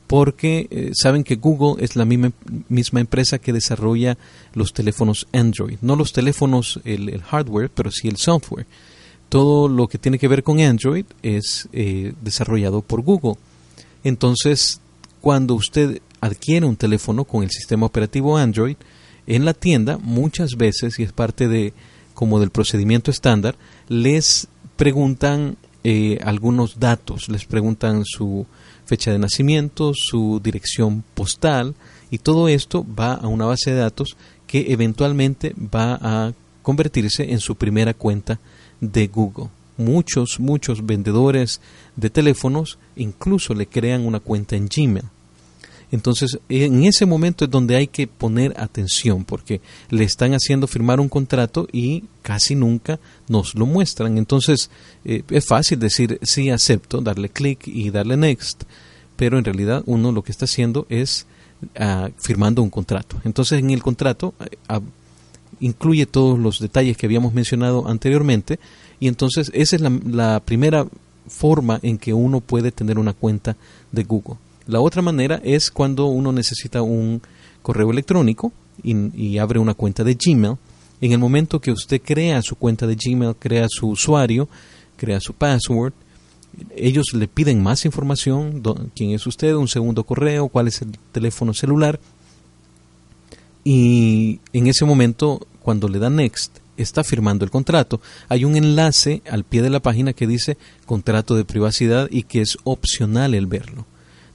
porque 0.07 0.67
eh, 0.69 0.91
saben 0.93 1.23
que 1.23 1.37
Google 1.37 1.83
es 1.83 1.95
la 1.95 2.05
misma, 2.05 2.31
misma, 2.69 2.99
empresa 2.99 3.39
que 3.39 3.51
desarrolla 3.51 4.19
los 4.53 4.71
teléfonos 4.71 5.27
Android, 5.33 5.79
no 5.81 5.95
los 5.95 6.13
teléfonos, 6.13 6.79
el 6.83 7.23
hardware, 7.23 7.71
pero 7.73 7.89
sí 7.89 8.07
el 8.07 8.17
software 8.17 8.67
todo 9.29 9.67
lo 9.67 9.87
que 9.87 9.97
tiene 9.97 10.19
que 10.19 10.27
ver 10.27 10.43
con 10.43 10.59
Android 10.59 11.05
es 11.23 11.67
eh, 11.73 12.13
desarrollado 12.21 12.81
por 12.81 13.01
Google. 13.01 13.35
Entonces, 14.03 14.79
cuando 15.21 15.55
usted 15.55 16.01
adquiere 16.21 16.65
un 16.65 16.75
teléfono 16.75 17.25
con 17.25 17.43
el 17.43 17.51
sistema 17.51 17.85
operativo 17.85 18.37
Android 18.37 18.77
en 19.27 19.45
la 19.45 19.53
tienda, 19.53 19.97
muchas 19.97 20.55
veces, 20.55 20.99
y 20.99 21.03
es 21.03 21.11
parte 21.11 21.47
de 21.47 21.73
como 22.13 22.39
del 22.39 22.51
procedimiento 22.51 23.11
estándar, 23.11 23.55
les 23.89 24.47
preguntan 24.77 25.57
eh, 25.83 26.19
algunos 26.23 26.79
datos, 26.79 27.27
les 27.27 27.45
preguntan 27.45 28.03
su, 28.05 28.45
fecha 28.85 29.11
de 29.11 29.19
nacimiento, 29.19 29.91
su 29.93 30.39
dirección 30.43 31.03
postal 31.13 31.75
y 32.09 32.19
todo 32.19 32.47
esto 32.47 32.85
va 32.97 33.15
a 33.15 33.27
una 33.27 33.45
base 33.45 33.71
de 33.71 33.79
datos 33.79 34.15
que 34.47 34.71
eventualmente 34.71 35.53
va 35.57 35.99
a 36.01 36.33
convertirse 36.61 37.31
en 37.31 37.39
su 37.39 37.55
primera 37.55 37.93
cuenta 37.93 38.39
de 38.81 39.07
Google. 39.07 39.49
Muchos, 39.77 40.39
muchos 40.39 40.85
vendedores 40.85 41.59
de 41.95 42.09
teléfonos 42.09 42.77
incluso 42.95 43.53
le 43.53 43.67
crean 43.67 44.05
una 44.05 44.19
cuenta 44.19 44.55
en 44.55 44.67
Gmail. 44.67 45.05
Entonces, 45.91 46.39
en 46.49 46.83
ese 46.83 47.05
momento 47.05 47.45
es 47.45 47.51
donde 47.51 47.75
hay 47.75 47.87
que 47.87 48.07
poner 48.07 48.53
atención, 48.59 49.23
porque 49.23 49.61
le 49.89 50.03
están 50.03 50.33
haciendo 50.33 50.67
firmar 50.67 50.99
un 50.99 51.09
contrato 51.09 51.67
y 51.71 52.03
casi 52.21 52.55
nunca 52.55 52.99
nos 53.27 53.55
lo 53.55 53.65
muestran. 53.65 54.17
Entonces, 54.17 54.69
eh, 55.03 55.23
es 55.29 55.45
fácil 55.45 55.79
decir 55.79 56.19
sí 56.21 56.49
acepto, 56.49 57.01
darle 57.01 57.29
clic 57.29 57.67
y 57.67 57.91
darle 57.91 58.17
next, 58.17 58.63
pero 59.15 59.37
en 59.37 59.45
realidad 59.45 59.83
uno 59.85 60.11
lo 60.11 60.23
que 60.23 60.31
está 60.31 60.45
haciendo 60.45 60.85
es 60.89 61.27
ah, 61.77 62.09
firmando 62.17 62.61
un 62.61 62.69
contrato. 62.69 63.21
Entonces, 63.23 63.59
en 63.59 63.69
el 63.69 63.83
contrato 63.83 64.33
ah, 64.67 64.81
incluye 65.59 66.05
todos 66.05 66.39
los 66.39 66.59
detalles 66.59 66.97
que 66.97 67.05
habíamos 67.05 67.33
mencionado 67.33 67.87
anteriormente, 67.87 68.59
y 68.99 69.07
entonces 69.07 69.51
esa 69.53 69.75
es 69.75 69.81
la 69.81 70.39
primera 70.39 70.87
forma 71.27 71.79
en 71.81 71.97
que 71.97 72.13
uno 72.13 72.41
puede 72.41 72.71
tener 72.71 72.99
una 72.99 73.13
cuenta 73.13 73.55
de 73.91 74.03
Google. 74.03 74.37
La 74.67 74.79
otra 74.79 75.01
manera 75.01 75.39
es 75.43 75.69
cuando 75.69 76.07
uno 76.07 76.31
necesita 76.31 76.81
un 76.81 77.21
correo 77.61 77.91
electrónico 77.91 78.51
y, 78.83 79.37
abre 79.37 79.59
una 79.59 79.73
cuenta 79.73 80.03
de 80.03 80.15
Gmail. 80.15 80.57
En 81.01 81.11
el 81.11 81.19
momento 81.19 81.59
que 81.59 81.71
usted 81.71 82.01
crea 82.01 82.41
su 82.41 82.55
cuenta 82.55 82.87
de 82.87 82.95
Gmail, 82.95 83.35
crea 83.37 83.67
su 83.69 83.89
usuario, 83.89 84.47
crea 84.97 85.19
su 85.19 85.33
password, 85.33 85.93
ellos 86.75 87.07
le 87.13 87.27
piden 87.27 87.61
más 87.61 87.85
información, 87.85 88.63
quién 88.95 89.11
es 89.11 89.27
usted, 89.27 89.53
un 89.55 89.67
segundo 89.67 90.03
correo, 90.03 90.47
cuál 90.47 90.67
es 90.67 90.81
el 90.81 90.97
teléfono 91.11 91.53
celular. 91.53 91.99
Y 93.65 94.39
en 94.53 94.67
ese 94.67 94.85
momento, 94.85 95.45
cuando 95.61 95.89
le 95.89 95.99
da 95.99 96.09
next, 96.09 96.59
está 96.77 97.03
firmando 97.03 97.43
el 97.43 97.51
contrato. 97.51 97.99
Hay 98.29 98.45
un 98.45 98.55
enlace 98.55 99.21
al 99.29 99.43
pie 99.43 99.61
de 99.61 99.69
la 99.69 99.81
página 99.81 100.13
que 100.13 100.27
dice 100.27 100.57
contrato 100.85 101.35
de 101.35 101.43
privacidad 101.43 102.07
y 102.09 102.23
que 102.23 102.41
es 102.41 102.57
opcional 102.63 103.33
el 103.33 103.47
verlo 103.47 103.85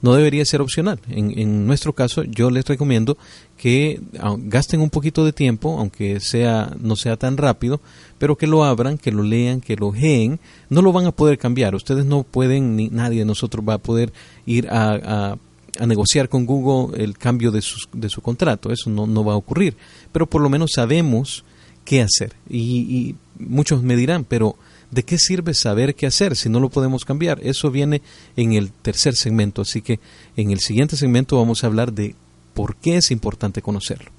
no 0.01 0.13
debería 0.13 0.43
ser 0.45 0.61
opcional. 0.61 0.99
En, 1.09 1.37
en 1.37 1.67
nuestro 1.67 1.93
caso, 1.93 2.23
yo 2.23 2.49
les 2.49 2.65
recomiendo 2.65 3.17
que 3.57 4.01
gasten 4.39 4.81
un 4.81 4.89
poquito 4.89 5.23
de 5.23 5.33
tiempo, 5.33 5.77
aunque 5.77 6.19
sea 6.19 6.75
no 6.79 6.95
sea 6.95 7.17
tan 7.17 7.37
rápido, 7.37 7.79
pero 8.17 8.35
que 8.35 8.47
lo 8.47 8.63
abran, 8.63 8.97
que 8.97 9.11
lo 9.11 9.23
lean, 9.23 9.61
que 9.61 9.75
lo 9.75 9.91
geen. 9.91 10.39
No 10.69 10.81
lo 10.81 10.91
van 10.91 11.05
a 11.05 11.11
poder 11.11 11.37
cambiar. 11.37 11.75
Ustedes 11.75 12.05
no 12.05 12.23
pueden, 12.23 12.75
ni 12.75 12.89
nadie 12.89 13.19
de 13.19 13.25
nosotros 13.25 13.63
va 13.67 13.75
a 13.75 13.77
poder 13.77 14.11
ir 14.45 14.67
a, 14.69 15.37
negociar 15.85 16.29
con 16.29 16.45
Google 16.45 17.01
el 17.03 17.17
cambio 17.17 17.51
de, 17.51 17.63
de 17.93 18.09
su 18.09 18.21
contrato. 18.21 18.71
Eso 18.71 18.89
no, 18.89 19.07
no 19.07 19.23
va 19.23 19.33
a 19.33 19.37
ocurrir. 19.37 19.75
Pero 20.11 20.27
por 20.27 20.41
lo 20.41 20.49
menos 20.49 20.71
sabemos 20.75 21.43
qué 21.85 22.01
hacer. 22.01 22.33
Y, 22.49 22.59
y 22.59 23.15
muchos 23.39 23.81
me 23.83 23.95
dirán, 23.95 24.23
pero 24.23 24.55
¿de 24.91 25.03
qué 25.03 25.17
sirve 25.17 25.53
saber 25.53 25.95
qué 25.95 26.05
hacer 26.05 26.35
si 26.35 26.49
no 26.49 26.59
lo 26.59 26.69
podemos 26.69 27.05
cambiar? 27.05 27.39
Eso 27.43 27.71
viene 27.71 28.01
en 28.35 28.53
el 28.53 28.71
tercer 28.71 29.15
segmento, 29.15 29.61
así 29.61 29.81
que 29.81 29.99
en 30.37 30.51
el 30.51 30.59
siguiente 30.59 30.97
segmento 30.97 31.37
vamos 31.37 31.63
a 31.63 31.67
hablar 31.67 31.93
de 31.93 32.15
por 32.53 32.75
qué 32.75 32.97
es 32.97 33.11
importante 33.11 33.61
conocerlo. 33.61 34.11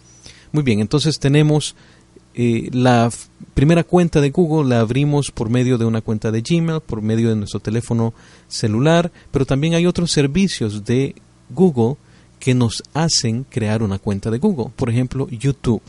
Muy 0.53 0.63
bien, 0.63 0.81
entonces 0.81 1.19
tenemos 1.19 1.77
eh, 2.35 2.69
la 2.73 3.11
primera 3.55 3.85
cuenta 3.85 4.21
de 4.21 4.31
Google, 4.31 4.69
la 4.69 4.81
abrimos 4.81 5.31
por 5.31 5.51
medio 5.51 5.79
de 5.79 5.85
una 5.85 6.01
cuenta 6.01 6.31
de 6.31 6.43
Gmail, 6.43 6.81
por 6.81 7.03
medio 7.03 7.29
de 7.29 7.37
nuestro 7.37 7.61
teléfono 7.61 8.15
celular, 8.49 9.13
pero 9.31 9.45
también 9.45 9.75
hay 9.75 9.87
otros 9.87 10.11
servicios 10.11 10.85
de 10.85 11.15
Google 11.55 11.97
que 12.39 12.55
nos 12.55 12.83
hacen 12.93 13.45
crear 13.45 13.83
una 13.83 13.99
cuenta 13.99 14.31
de 14.31 14.39
Google. 14.39 14.73
Por 14.75 14.91
ejemplo, 14.91 15.29
YouTube. 15.29 15.83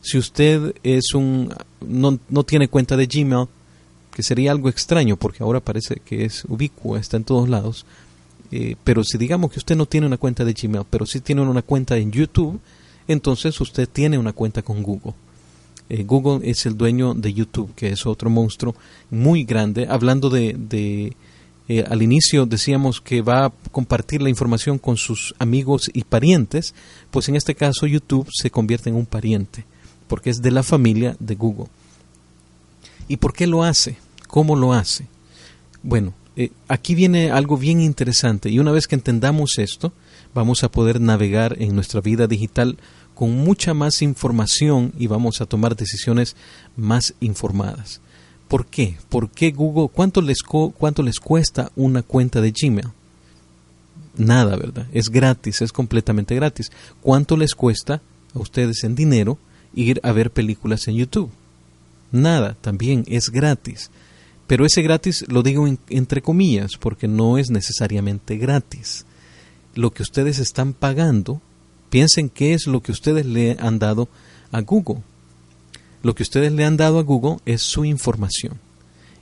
Si 0.00 0.18
usted 0.18 0.74
es 0.82 1.14
un 1.14 1.52
no, 1.86 2.18
no 2.28 2.44
tiene 2.44 2.68
cuenta 2.68 2.96
de 2.96 3.06
Gmail, 3.06 3.46
que 4.14 4.22
sería 4.22 4.52
algo 4.52 4.68
extraño 4.68 5.16
porque 5.16 5.42
ahora 5.42 5.60
parece 5.60 5.96
que 6.04 6.24
es 6.24 6.44
ubicua, 6.46 6.98
está 6.98 7.16
en 7.16 7.24
todos 7.24 7.48
lados. 7.48 7.84
Eh, 8.50 8.76
pero 8.84 9.02
si 9.04 9.16
digamos 9.16 9.50
que 9.50 9.58
usted 9.58 9.76
no 9.76 9.86
tiene 9.86 10.06
una 10.06 10.18
cuenta 10.18 10.44
de 10.44 10.52
Gmail, 10.52 10.84
pero 10.88 11.06
sí 11.06 11.20
tiene 11.20 11.40
una 11.42 11.62
cuenta 11.62 11.96
en 11.96 12.12
YouTube, 12.12 12.60
entonces 13.08 13.58
usted 13.60 13.88
tiene 13.88 14.18
una 14.18 14.32
cuenta 14.32 14.62
con 14.62 14.82
Google. 14.82 15.14
Eh, 15.88 16.04
Google 16.04 16.48
es 16.48 16.66
el 16.66 16.76
dueño 16.76 17.14
de 17.14 17.32
YouTube, 17.32 17.74
que 17.74 17.88
es 17.88 18.06
otro 18.06 18.30
monstruo 18.30 18.74
muy 19.10 19.44
grande. 19.44 19.86
Hablando 19.88 20.30
de, 20.30 20.54
de 20.54 21.16
eh, 21.68 21.84
al 21.88 22.02
inicio 22.02 22.46
decíamos 22.46 23.00
que 23.00 23.22
va 23.22 23.46
a 23.46 23.52
compartir 23.70 24.20
la 24.20 24.28
información 24.28 24.78
con 24.78 24.96
sus 24.96 25.34
amigos 25.38 25.90
y 25.92 26.04
parientes, 26.04 26.74
pues 27.10 27.28
en 27.28 27.36
este 27.36 27.54
caso 27.54 27.86
YouTube 27.86 28.28
se 28.32 28.50
convierte 28.50 28.90
en 28.90 28.96
un 28.96 29.06
pariente, 29.06 29.64
porque 30.08 30.30
es 30.30 30.42
de 30.42 30.50
la 30.50 30.62
familia 30.62 31.16
de 31.18 31.34
Google. 31.34 31.68
¿Y 33.08 33.16
por 33.16 33.32
qué 33.32 33.46
lo 33.46 33.62
hace? 33.62 33.96
¿Cómo 34.26 34.56
lo 34.56 34.72
hace? 34.72 35.06
Bueno, 35.82 36.14
eh, 36.36 36.50
aquí 36.68 36.94
viene 36.94 37.30
algo 37.30 37.56
bien 37.56 37.80
interesante 37.80 38.48
y 38.48 38.58
una 38.58 38.72
vez 38.72 38.86
que 38.86 38.94
entendamos 38.94 39.58
esto, 39.58 39.92
vamos 40.34 40.64
a 40.64 40.70
poder 40.70 41.00
navegar 41.00 41.56
en 41.60 41.74
nuestra 41.74 42.00
vida 42.00 42.26
digital 42.26 42.78
con 43.14 43.36
mucha 43.36 43.74
más 43.74 44.02
información 44.02 44.92
y 44.98 45.06
vamos 45.06 45.40
a 45.40 45.46
tomar 45.46 45.76
decisiones 45.76 46.34
más 46.76 47.14
informadas. 47.20 48.00
¿Por 48.52 48.66
qué? 48.66 48.98
¿Por 49.08 49.30
qué 49.30 49.50
Google? 49.50 49.88
¿Cuánto 49.88 50.20
les, 50.20 50.42
cuánto 50.42 51.02
les 51.02 51.18
cuesta 51.18 51.72
una 51.74 52.02
cuenta 52.02 52.42
de 52.42 52.52
Gmail? 52.52 52.88
Nada, 54.14 54.56
¿verdad? 54.56 54.86
Es 54.92 55.08
gratis, 55.08 55.62
es 55.62 55.72
completamente 55.72 56.34
gratis. 56.34 56.70
¿Cuánto 57.00 57.38
les 57.38 57.54
cuesta 57.54 58.02
a 58.34 58.38
ustedes 58.38 58.84
en 58.84 58.94
dinero 58.94 59.38
ir 59.72 60.00
a 60.02 60.12
ver 60.12 60.30
películas 60.30 60.86
en 60.86 60.96
YouTube? 60.96 61.30
nada, 62.10 62.54
también 62.60 63.04
es 63.08 63.30
gratis. 63.30 63.90
Pero 64.46 64.66
ese 64.66 64.82
gratis 64.82 65.24
lo 65.28 65.42
digo 65.42 65.66
entre 65.88 66.20
comillas 66.20 66.72
porque 66.78 67.08
no 67.08 67.38
es 67.38 67.48
necesariamente 67.48 68.36
gratis. 68.36 69.06
Lo 69.74 69.92
que 69.92 70.02
ustedes 70.02 70.38
están 70.38 70.74
pagando, 70.74 71.40
piensen 71.88 72.28
qué 72.28 72.52
es 72.52 72.66
lo 72.66 72.82
que 72.82 72.92
ustedes 72.92 73.24
le 73.24 73.56
han 73.58 73.78
dado 73.78 74.10
a 74.50 74.60
Google. 74.60 75.00
Lo 76.02 76.14
que 76.14 76.22
ustedes 76.22 76.52
le 76.52 76.64
han 76.64 76.76
dado 76.76 76.98
a 76.98 77.02
Google 77.02 77.38
es 77.46 77.62
su 77.62 77.84
información. 77.84 78.58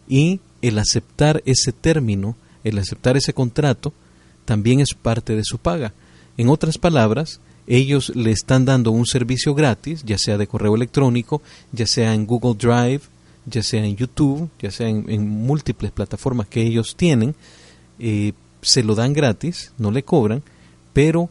Y 0.08 0.40
el 0.62 0.78
aceptar 0.78 1.42
ese 1.46 1.72
término, 1.72 2.36
el 2.64 2.78
aceptar 2.78 3.16
ese 3.16 3.32
contrato, 3.32 3.92
también 4.44 4.80
es 4.80 4.94
parte 4.94 5.36
de 5.36 5.44
su 5.44 5.58
paga. 5.58 5.92
En 6.36 6.48
otras 6.48 6.78
palabras, 6.78 7.40
ellos 7.66 8.12
le 8.16 8.32
están 8.32 8.64
dando 8.64 8.90
un 8.90 9.06
servicio 9.06 9.54
gratis, 9.54 10.02
ya 10.04 10.18
sea 10.18 10.38
de 10.38 10.46
correo 10.46 10.74
electrónico, 10.74 11.42
ya 11.72 11.86
sea 11.86 12.14
en 12.14 12.26
Google 12.26 12.54
Drive, 12.54 13.02
ya 13.46 13.62
sea 13.62 13.84
en 13.84 13.96
YouTube, 13.96 14.50
ya 14.60 14.70
sea 14.70 14.88
en, 14.88 15.28
múltiples 15.28 15.92
plataformas 15.92 16.48
que 16.48 16.62
ellos 16.62 16.96
tienen, 16.96 17.34
eh, 17.98 18.32
se 18.62 18.82
lo 18.82 18.94
dan 18.94 19.12
gratis, 19.12 19.72
no 19.78 19.90
le 19.90 20.02
cobran, 20.02 20.42
pero 20.92 21.30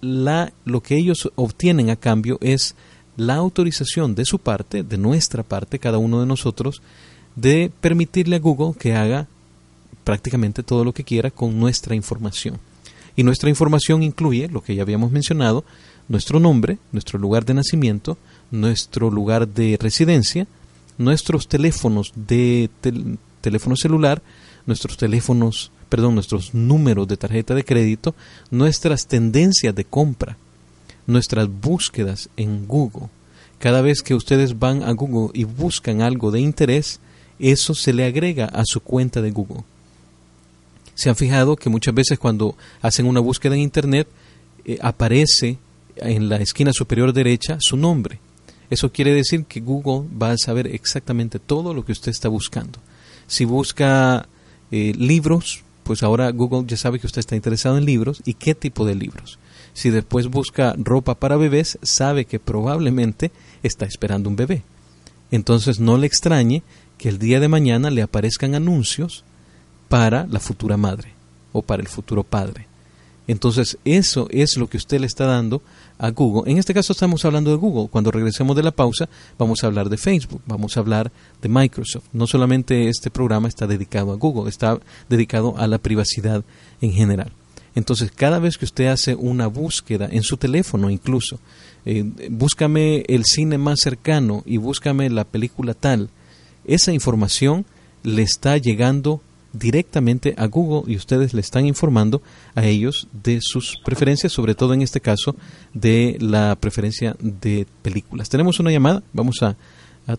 la, 0.00 0.52
lo 0.64 0.82
que 0.82 0.96
ellos 0.96 1.30
obtienen 1.34 1.90
a 1.90 1.96
cambio 1.96 2.38
es 2.40 2.74
la 3.18 3.34
autorización 3.34 4.14
de 4.14 4.24
su 4.24 4.38
parte, 4.38 4.84
de 4.84 4.96
nuestra 4.96 5.42
parte, 5.42 5.80
cada 5.80 5.98
uno 5.98 6.20
de 6.20 6.26
nosotros, 6.26 6.80
de 7.34 7.70
permitirle 7.80 8.36
a 8.36 8.38
Google 8.38 8.78
que 8.78 8.94
haga 8.94 9.26
prácticamente 10.04 10.62
todo 10.62 10.84
lo 10.84 10.94
que 10.94 11.02
quiera 11.02 11.30
con 11.30 11.58
nuestra 11.58 11.96
información. 11.96 12.58
Y 13.16 13.24
nuestra 13.24 13.50
información 13.50 14.04
incluye 14.04 14.48
lo 14.48 14.62
que 14.62 14.76
ya 14.76 14.82
habíamos 14.82 15.10
mencionado, 15.10 15.64
nuestro 16.08 16.38
nombre, 16.38 16.78
nuestro 16.92 17.18
lugar 17.18 17.44
de 17.44 17.54
nacimiento, 17.54 18.16
nuestro 18.52 19.10
lugar 19.10 19.48
de 19.48 19.76
residencia, 19.80 20.46
nuestros 20.96 21.48
teléfonos 21.48 22.12
de 22.14 22.70
teléfono 23.40 23.74
celular, 23.74 24.22
nuestros 24.64 24.96
teléfonos, 24.96 25.72
perdón, 25.88 26.14
nuestros 26.14 26.54
números 26.54 27.08
de 27.08 27.16
tarjeta 27.16 27.56
de 27.56 27.64
crédito, 27.64 28.14
nuestras 28.52 29.08
tendencias 29.08 29.74
de 29.74 29.84
compra, 29.84 30.36
nuestras 31.08 31.48
búsquedas 31.48 32.28
en 32.36 32.68
Google. 32.68 33.08
Cada 33.58 33.80
vez 33.80 34.02
que 34.02 34.14
ustedes 34.14 34.60
van 34.60 34.84
a 34.84 34.92
Google 34.92 35.30
y 35.34 35.42
buscan 35.42 36.02
algo 36.02 36.30
de 36.30 36.38
interés, 36.38 37.00
eso 37.40 37.74
se 37.74 37.92
le 37.92 38.04
agrega 38.04 38.44
a 38.44 38.62
su 38.64 38.78
cuenta 38.78 39.20
de 39.20 39.32
Google 39.32 39.64
se 40.98 41.08
han 41.08 41.14
fijado 41.14 41.54
que 41.54 41.70
muchas 41.70 41.94
veces 41.94 42.18
cuando 42.18 42.56
hacen 42.82 43.06
una 43.06 43.20
búsqueda 43.20 43.54
en 43.54 43.60
Internet 43.60 44.08
eh, 44.64 44.78
aparece 44.82 45.56
en 45.94 46.28
la 46.28 46.38
esquina 46.38 46.72
superior 46.72 47.12
derecha 47.12 47.56
su 47.60 47.76
nombre. 47.76 48.18
Eso 48.68 48.90
quiere 48.90 49.14
decir 49.14 49.44
que 49.44 49.60
Google 49.60 50.08
va 50.20 50.32
a 50.32 50.36
saber 50.36 50.66
exactamente 50.66 51.38
todo 51.38 51.72
lo 51.72 51.84
que 51.84 51.92
usted 51.92 52.10
está 52.10 52.28
buscando. 52.28 52.80
Si 53.28 53.44
busca 53.44 54.26
eh, 54.72 54.92
libros, 54.98 55.62
pues 55.84 56.02
ahora 56.02 56.32
Google 56.32 56.64
ya 56.66 56.76
sabe 56.76 56.98
que 56.98 57.06
usted 57.06 57.20
está 57.20 57.36
interesado 57.36 57.78
en 57.78 57.84
libros 57.84 58.20
y 58.24 58.34
qué 58.34 58.56
tipo 58.56 58.84
de 58.84 58.96
libros. 58.96 59.38
Si 59.78 59.90
después 59.90 60.26
busca 60.26 60.74
ropa 60.76 61.14
para 61.14 61.36
bebés, 61.36 61.78
sabe 61.82 62.24
que 62.24 62.40
probablemente 62.40 63.30
está 63.62 63.86
esperando 63.86 64.28
un 64.28 64.34
bebé. 64.34 64.64
Entonces 65.30 65.78
no 65.78 65.96
le 65.98 66.08
extrañe 66.08 66.64
que 66.98 67.08
el 67.08 67.20
día 67.20 67.38
de 67.38 67.46
mañana 67.46 67.88
le 67.88 68.02
aparezcan 68.02 68.56
anuncios 68.56 69.22
para 69.88 70.26
la 70.26 70.40
futura 70.40 70.76
madre. 70.76 71.12
o 71.52 71.62
para 71.62 71.80
el 71.80 71.86
futuro 71.86 72.24
padre. 72.24 72.66
Entonces, 73.28 73.78
eso 73.84 74.26
es 74.30 74.56
lo 74.56 74.68
que 74.68 74.78
usted 74.78 75.00
le 75.00 75.06
está 75.06 75.26
dando 75.26 75.62
a 75.96 76.10
Google. 76.10 76.50
En 76.50 76.58
este 76.58 76.74
caso 76.74 76.92
estamos 76.92 77.24
hablando 77.24 77.50
de 77.50 77.56
Google. 77.56 77.88
Cuando 77.88 78.10
regresemos 78.10 78.56
de 78.56 78.64
la 78.64 78.72
pausa, 78.72 79.08
vamos 79.38 79.62
a 79.62 79.68
hablar 79.68 79.88
de 79.88 79.96
Facebook, 79.96 80.42
vamos 80.44 80.76
a 80.76 80.80
hablar 80.80 81.12
de 81.40 81.48
Microsoft. 81.48 82.06
No 82.12 82.26
solamente 82.26 82.88
este 82.88 83.10
programa 83.10 83.46
está 83.46 83.68
dedicado 83.68 84.10
a 84.10 84.16
Google, 84.16 84.50
está 84.50 84.80
dedicado 85.08 85.56
a 85.56 85.68
la 85.68 85.78
privacidad 85.78 86.42
en 86.80 86.92
general. 86.92 87.32
Entonces, 87.78 88.10
cada 88.10 88.40
vez 88.40 88.58
que 88.58 88.64
usted 88.64 88.88
hace 88.88 89.14
una 89.14 89.46
búsqueda 89.46 90.08
en 90.10 90.24
su 90.24 90.36
teléfono 90.36 90.90
incluso, 90.90 91.38
eh, 91.86 92.04
búscame 92.28 93.04
el 93.06 93.24
cine 93.24 93.56
más 93.56 93.78
cercano 93.80 94.42
y 94.44 94.56
búscame 94.56 95.08
la 95.10 95.24
película 95.24 95.74
tal, 95.74 96.10
esa 96.64 96.92
información 96.92 97.64
le 98.02 98.22
está 98.22 98.56
llegando 98.56 99.22
directamente 99.52 100.34
a 100.36 100.46
Google 100.46 100.92
y 100.92 100.96
ustedes 100.96 101.34
le 101.34 101.40
están 101.40 101.66
informando 101.66 102.20
a 102.56 102.66
ellos 102.66 103.06
de 103.12 103.38
sus 103.40 103.76
preferencias, 103.84 104.32
sobre 104.32 104.56
todo 104.56 104.74
en 104.74 104.82
este 104.82 105.00
caso 105.00 105.36
de 105.72 106.18
la 106.20 106.56
preferencia 106.56 107.16
de 107.20 107.64
películas. 107.82 108.28
Tenemos 108.28 108.58
una 108.58 108.72
llamada, 108.72 109.04
vamos 109.12 109.42
a, 109.42 109.56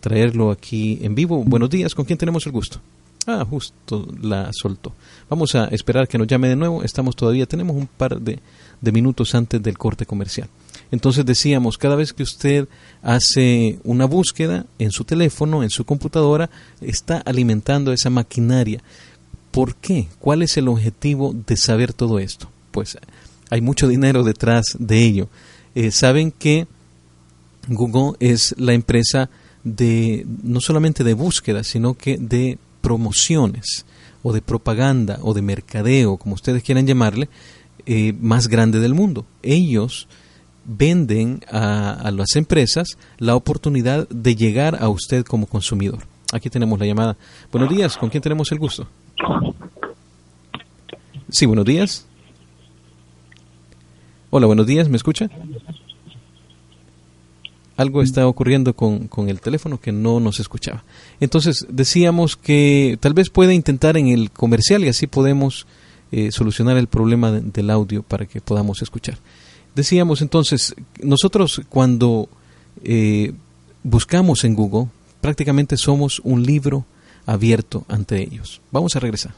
traerlo 0.01 0.51
aquí 0.51 0.99
en 1.01 1.15
vivo. 1.15 1.43
Buenos 1.43 1.71
días, 1.71 1.95
¿con 1.95 2.05
quién 2.05 2.19
tenemos 2.19 2.45
el 2.45 2.51
gusto? 2.51 2.79
Ah, 3.31 3.45
justo 3.47 4.07
la 4.21 4.49
soltó. 4.53 4.93
Vamos 5.29 5.53
a 5.55 5.65
esperar 5.65 6.07
que 6.07 6.17
nos 6.17 6.27
llame 6.27 6.49
de 6.49 6.55
nuevo. 6.55 6.83
Estamos 6.83 7.15
todavía, 7.15 7.45
tenemos 7.45 7.75
un 7.75 7.85
par 7.85 8.19
de, 8.19 8.39
de 8.81 8.91
minutos 8.91 9.35
antes 9.35 9.61
del 9.61 9.77
corte 9.77 10.05
comercial. 10.05 10.49
Entonces 10.91 11.23
decíamos, 11.25 11.77
cada 11.77 11.95
vez 11.95 12.13
que 12.13 12.23
usted 12.23 12.67
hace 13.03 13.79
una 13.83 14.05
búsqueda 14.05 14.65
en 14.79 14.91
su 14.91 15.03
teléfono, 15.03 15.61
en 15.61 15.69
su 15.69 15.85
computadora, 15.85 16.49
está 16.81 17.19
alimentando 17.19 17.93
esa 17.93 18.09
maquinaria 18.09 18.81
¿Por 19.51 19.75
qué? 19.75 20.07
¿Cuál 20.19 20.43
es 20.43 20.57
el 20.57 20.67
objetivo 20.67 21.33
de 21.33 21.57
saber 21.57 21.93
todo 21.93 22.19
esto? 22.19 22.49
Pues 22.71 22.97
hay 23.49 23.61
mucho 23.61 23.87
dinero 23.87 24.23
detrás 24.23 24.75
de 24.77 25.03
ello. 25.03 25.29
Eh, 25.75 25.91
saben 25.91 26.31
que 26.31 26.67
Google 27.67 28.15
es 28.19 28.53
la 28.57 28.73
empresa 28.73 29.29
de 29.63 30.25
no 30.43 30.61
solamente 30.61 31.03
de 31.03 31.13
búsqueda, 31.13 31.63
sino 31.63 31.95
que 31.95 32.17
de 32.17 32.57
promociones 32.81 33.85
o 34.23 34.33
de 34.33 34.41
propaganda 34.41 35.19
o 35.21 35.33
de 35.33 35.41
mercadeo, 35.41 36.17
como 36.17 36.35
ustedes 36.35 36.63
quieran 36.63 36.87
llamarle, 36.87 37.29
eh, 37.85 38.13
más 38.19 38.47
grande 38.47 38.79
del 38.79 38.93
mundo. 38.93 39.25
Ellos 39.41 40.07
venden 40.65 41.41
a, 41.51 41.93
a 41.93 42.11
las 42.11 42.35
empresas 42.35 42.97
la 43.17 43.35
oportunidad 43.35 44.07
de 44.09 44.35
llegar 44.35 44.77
a 44.81 44.89
usted 44.89 45.25
como 45.25 45.47
consumidor. 45.47 45.99
Aquí 46.31 46.49
tenemos 46.49 46.79
la 46.79 46.85
llamada. 46.85 47.17
Buenos 47.51 47.69
días, 47.69 47.97
¿con 47.97 48.09
quién 48.09 48.21
tenemos 48.21 48.51
el 48.51 48.59
gusto? 48.59 48.87
Sí, 51.29 51.45
buenos 51.45 51.65
días. 51.65 52.05
Hola, 54.29 54.45
buenos 54.45 54.67
días, 54.67 54.89
¿me 54.89 54.97
escucha? 54.97 55.29
Algo 57.79 58.01
está 58.01 58.27
ocurriendo 58.27 58.75
con, 58.75 59.07
con, 59.07 59.29
el 59.29 59.39
teléfono 59.39 59.79
que 59.79 59.93
no 59.93 60.19
nos 60.19 60.41
escuchaba. 60.41 60.83
Entonces, 61.21 61.65
decíamos 61.69 62.35
que 62.35 62.97
tal 62.99 63.13
vez 63.13 63.29
puede 63.29 63.53
intentar 63.53 63.95
en 63.95 64.09
el 64.09 64.31
comercial 64.31 64.83
y 64.83 64.89
así 64.89 65.07
podemos 65.07 65.65
eh, 66.11 66.31
solucionar 66.33 66.75
el 66.75 66.87
problema 66.87 67.31
del 67.31 67.69
audio 67.69 68.03
para 68.03 68.25
que 68.25 68.41
podamos 68.41 68.81
escuchar. 68.81 69.17
Decíamos 69.75 70.21
entonces, 70.21 70.75
nosotros 71.03 71.61
cuando 71.69 72.27
eh, 72.83 73.33
buscamos 73.83 74.43
en 74.43 74.55
Google, 74.55 74.87
prácticamente 75.21 75.77
somos 75.77 76.19
un 76.25 76.43
libro 76.43 76.83
abierto 77.25 77.85
ante 77.87 78.21
ellos. 78.21 78.59
Vamos 78.71 78.95
a 78.95 78.99
regresar. 78.99 79.33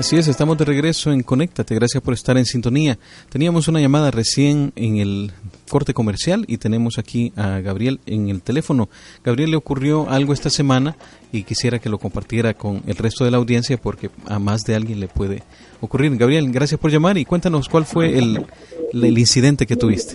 Así 0.00 0.16
es, 0.16 0.28
estamos 0.28 0.56
de 0.56 0.64
regreso 0.64 1.12
en 1.12 1.22
Conéctate. 1.22 1.74
Gracias 1.74 2.02
por 2.02 2.14
estar 2.14 2.38
en 2.38 2.46
sintonía. 2.46 2.96
Teníamos 3.28 3.68
una 3.68 3.80
llamada 3.80 4.10
recién 4.10 4.72
en 4.74 4.96
el 4.96 5.30
corte 5.68 5.92
comercial 5.92 6.46
y 6.48 6.56
tenemos 6.56 6.98
aquí 6.98 7.34
a 7.36 7.60
Gabriel 7.60 8.00
en 8.06 8.30
el 8.30 8.40
teléfono. 8.40 8.88
Gabriel 9.22 9.50
le 9.50 9.58
ocurrió 9.58 10.08
algo 10.08 10.32
esta 10.32 10.48
semana 10.48 10.96
y 11.32 11.42
quisiera 11.42 11.80
que 11.80 11.90
lo 11.90 11.98
compartiera 11.98 12.54
con 12.54 12.80
el 12.86 12.96
resto 12.96 13.26
de 13.26 13.30
la 13.30 13.36
audiencia 13.36 13.76
porque 13.76 14.08
a 14.26 14.38
más 14.38 14.64
de 14.64 14.74
alguien 14.74 15.00
le 15.00 15.08
puede 15.08 15.42
ocurrir. 15.82 16.16
Gabriel, 16.16 16.50
gracias 16.50 16.80
por 16.80 16.90
llamar 16.90 17.18
y 17.18 17.26
cuéntanos 17.26 17.68
cuál 17.68 17.84
fue 17.84 18.16
el, 18.16 18.46
incidente 18.94 19.66
que 19.66 19.76
tuviste. 19.76 20.14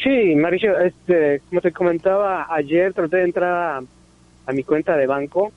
Sí, 0.00 0.36
Mauricio, 0.36 0.78
este, 0.78 1.42
como 1.48 1.62
te 1.62 1.72
comentaba 1.72 2.46
ayer, 2.48 2.92
traté 2.92 3.16
de 3.16 3.24
entrar 3.24 3.82
a 4.46 4.52
mi 4.52 4.62
cuenta 4.62 4.96
de 4.96 5.08
banco 5.08 5.52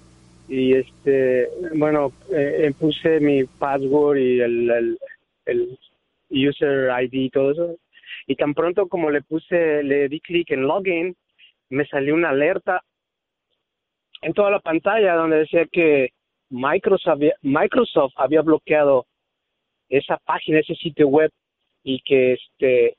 y 0.51 0.73
este 0.73 1.47
bueno 1.75 2.11
eh, 2.29 2.73
puse 2.77 3.21
mi 3.21 3.45
password 3.45 4.17
y 4.17 4.41
el, 4.41 4.97
el, 5.45 5.79
user 6.29 6.89
ID 7.03 7.13
y 7.13 7.29
todo 7.29 7.51
eso. 7.51 7.75
Y 8.27 8.35
tan 8.35 8.53
pronto 8.53 8.87
como 8.87 9.09
le 9.09 9.21
puse 9.21 9.81
le 9.81 10.09
di 10.09 10.19
clic 10.19 10.51
en 10.51 10.63
login 10.63 11.15
me 11.69 11.85
salió 11.85 12.13
una 12.15 12.31
alerta 12.31 12.83
en 14.21 14.33
toda 14.33 14.51
la 14.51 14.59
pantalla 14.59 15.15
donde 15.15 15.37
decía 15.37 15.65
que 15.71 16.09
Microsoft 16.49 17.07
había, 17.07 17.33
Microsoft 17.41 18.13
había 18.17 18.41
bloqueado 18.41 19.05
esa 19.87 20.17
página 20.17 20.59
ese 20.59 20.75
sitio 20.75 21.07
web 21.07 21.31
y 21.81 22.01
que 22.01 22.33
este 22.33 22.97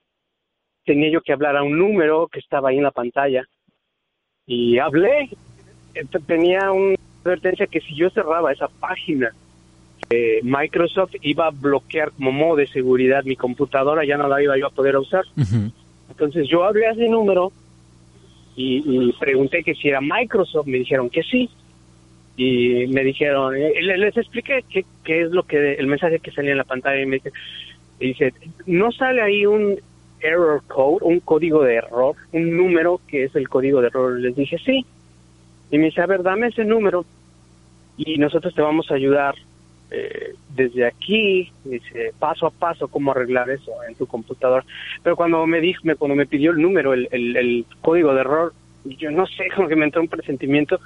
tenía 0.86 1.10
yo 1.10 1.20
que 1.20 1.34
hablar 1.34 1.58
a 1.58 1.62
un 1.62 1.78
número 1.78 2.28
que 2.28 2.38
estaba 2.38 2.70
ahí 2.70 2.78
en 2.78 2.84
la 2.84 2.90
pantalla. 2.92 3.44
Y 4.46 4.78
hablé 4.78 5.28
tenía 6.26 6.72
un 6.72 6.96
advertencia 7.22 7.66
que 7.66 7.80
si 7.80 7.94
yo 7.94 8.10
cerraba 8.10 8.52
esa 8.52 8.68
página, 8.68 9.32
eh, 10.10 10.40
Microsoft 10.42 11.14
iba 11.22 11.46
a 11.46 11.50
bloquear 11.50 12.12
como 12.12 12.32
modo 12.32 12.56
de 12.56 12.66
seguridad 12.66 13.24
mi 13.24 13.36
computadora, 13.36 14.04
ya 14.04 14.16
no 14.16 14.28
la 14.28 14.42
iba 14.42 14.58
yo 14.58 14.66
a 14.66 14.70
poder 14.70 14.96
usar. 14.96 15.24
Entonces 16.10 16.48
yo 16.48 16.64
hablé 16.64 16.86
a 16.86 16.92
ese 16.92 17.08
número 17.08 17.52
y, 18.54 19.12
pregunté 19.18 19.62
que 19.62 19.74
si 19.74 19.88
era 19.88 20.00
Microsoft, 20.00 20.66
me 20.66 20.78
dijeron 20.78 21.08
que 21.08 21.22
sí. 21.22 21.48
Y 22.36 22.86
me 22.88 23.04
dijeron, 23.04 23.54
eh, 23.56 23.80
les, 23.80 24.16
expliqué 24.16 24.64
qué, 24.68 24.84
qué, 25.04 25.22
es 25.22 25.30
lo 25.30 25.42
que 25.42 25.74
el 25.74 25.86
mensaje 25.86 26.18
que 26.18 26.30
salía 26.30 26.52
en 26.52 26.58
la 26.58 26.64
pantalla 26.64 27.00
y 27.00 27.06
me 27.06 27.16
dice, 27.16 27.32
y 28.00 28.08
dice, 28.08 28.34
no 28.66 28.90
sale 28.90 29.20
ahí 29.20 29.44
un 29.44 29.78
error 30.20 30.62
code, 30.66 30.98
un 31.02 31.20
código 31.20 31.62
de 31.62 31.76
error, 31.76 32.14
un 32.32 32.56
número 32.56 33.00
que 33.06 33.24
es 33.24 33.34
el 33.36 33.48
código 33.48 33.80
de 33.80 33.88
error. 33.88 34.18
Les 34.18 34.34
dije, 34.34 34.58
sí. 34.58 34.84
Y 35.72 35.78
me 35.78 35.86
dice, 35.86 36.02
a 36.02 36.06
ver, 36.06 36.22
dame 36.22 36.48
ese 36.48 36.64
número 36.64 37.04
y 37.96 38.18
nosotros 38.18 38.54
te 38.54 38.62
vamos 38.62 38.90
a 38.90 38.94
ayudar 38.94 39.34
eh, 39.90 40.34
desde 40.54 40.86
aquí, 40.86 41.50
dice, 41.64 42.12
paso 42.18 42.46
a 42.46 42.50
paso 42.50 42.88
cómo 42.88 43.10
arreglar 43.10 43.50
eso 43.50 43.72
en 43.88 43.94
tu 43.94 44.06
computadora. 44.06 44.64
Pero 45.02 45.16
cuando 45.16 45.46
me 45.46 45.60
dijo, 45.60 45.82
cuando 45.98 46.14
me 46.14 46.26
pidió 46.26 46.50
el 46.52 46.62
número, 46.62 46.92
el, 46.92 47.08
el, 47.10 47.66
código 47.80 48.14
de 48.14 48.20
error, 48.20 48.52
yo 48.84 49.10
no 49.10 49.26
sé, 49.26 49.48
como 49.56 49.66
que 49.66 49.76
me 49.76 49.86
entró 49.86 50.02
un 50.02 50.08
presentimiento, 50.08 50.78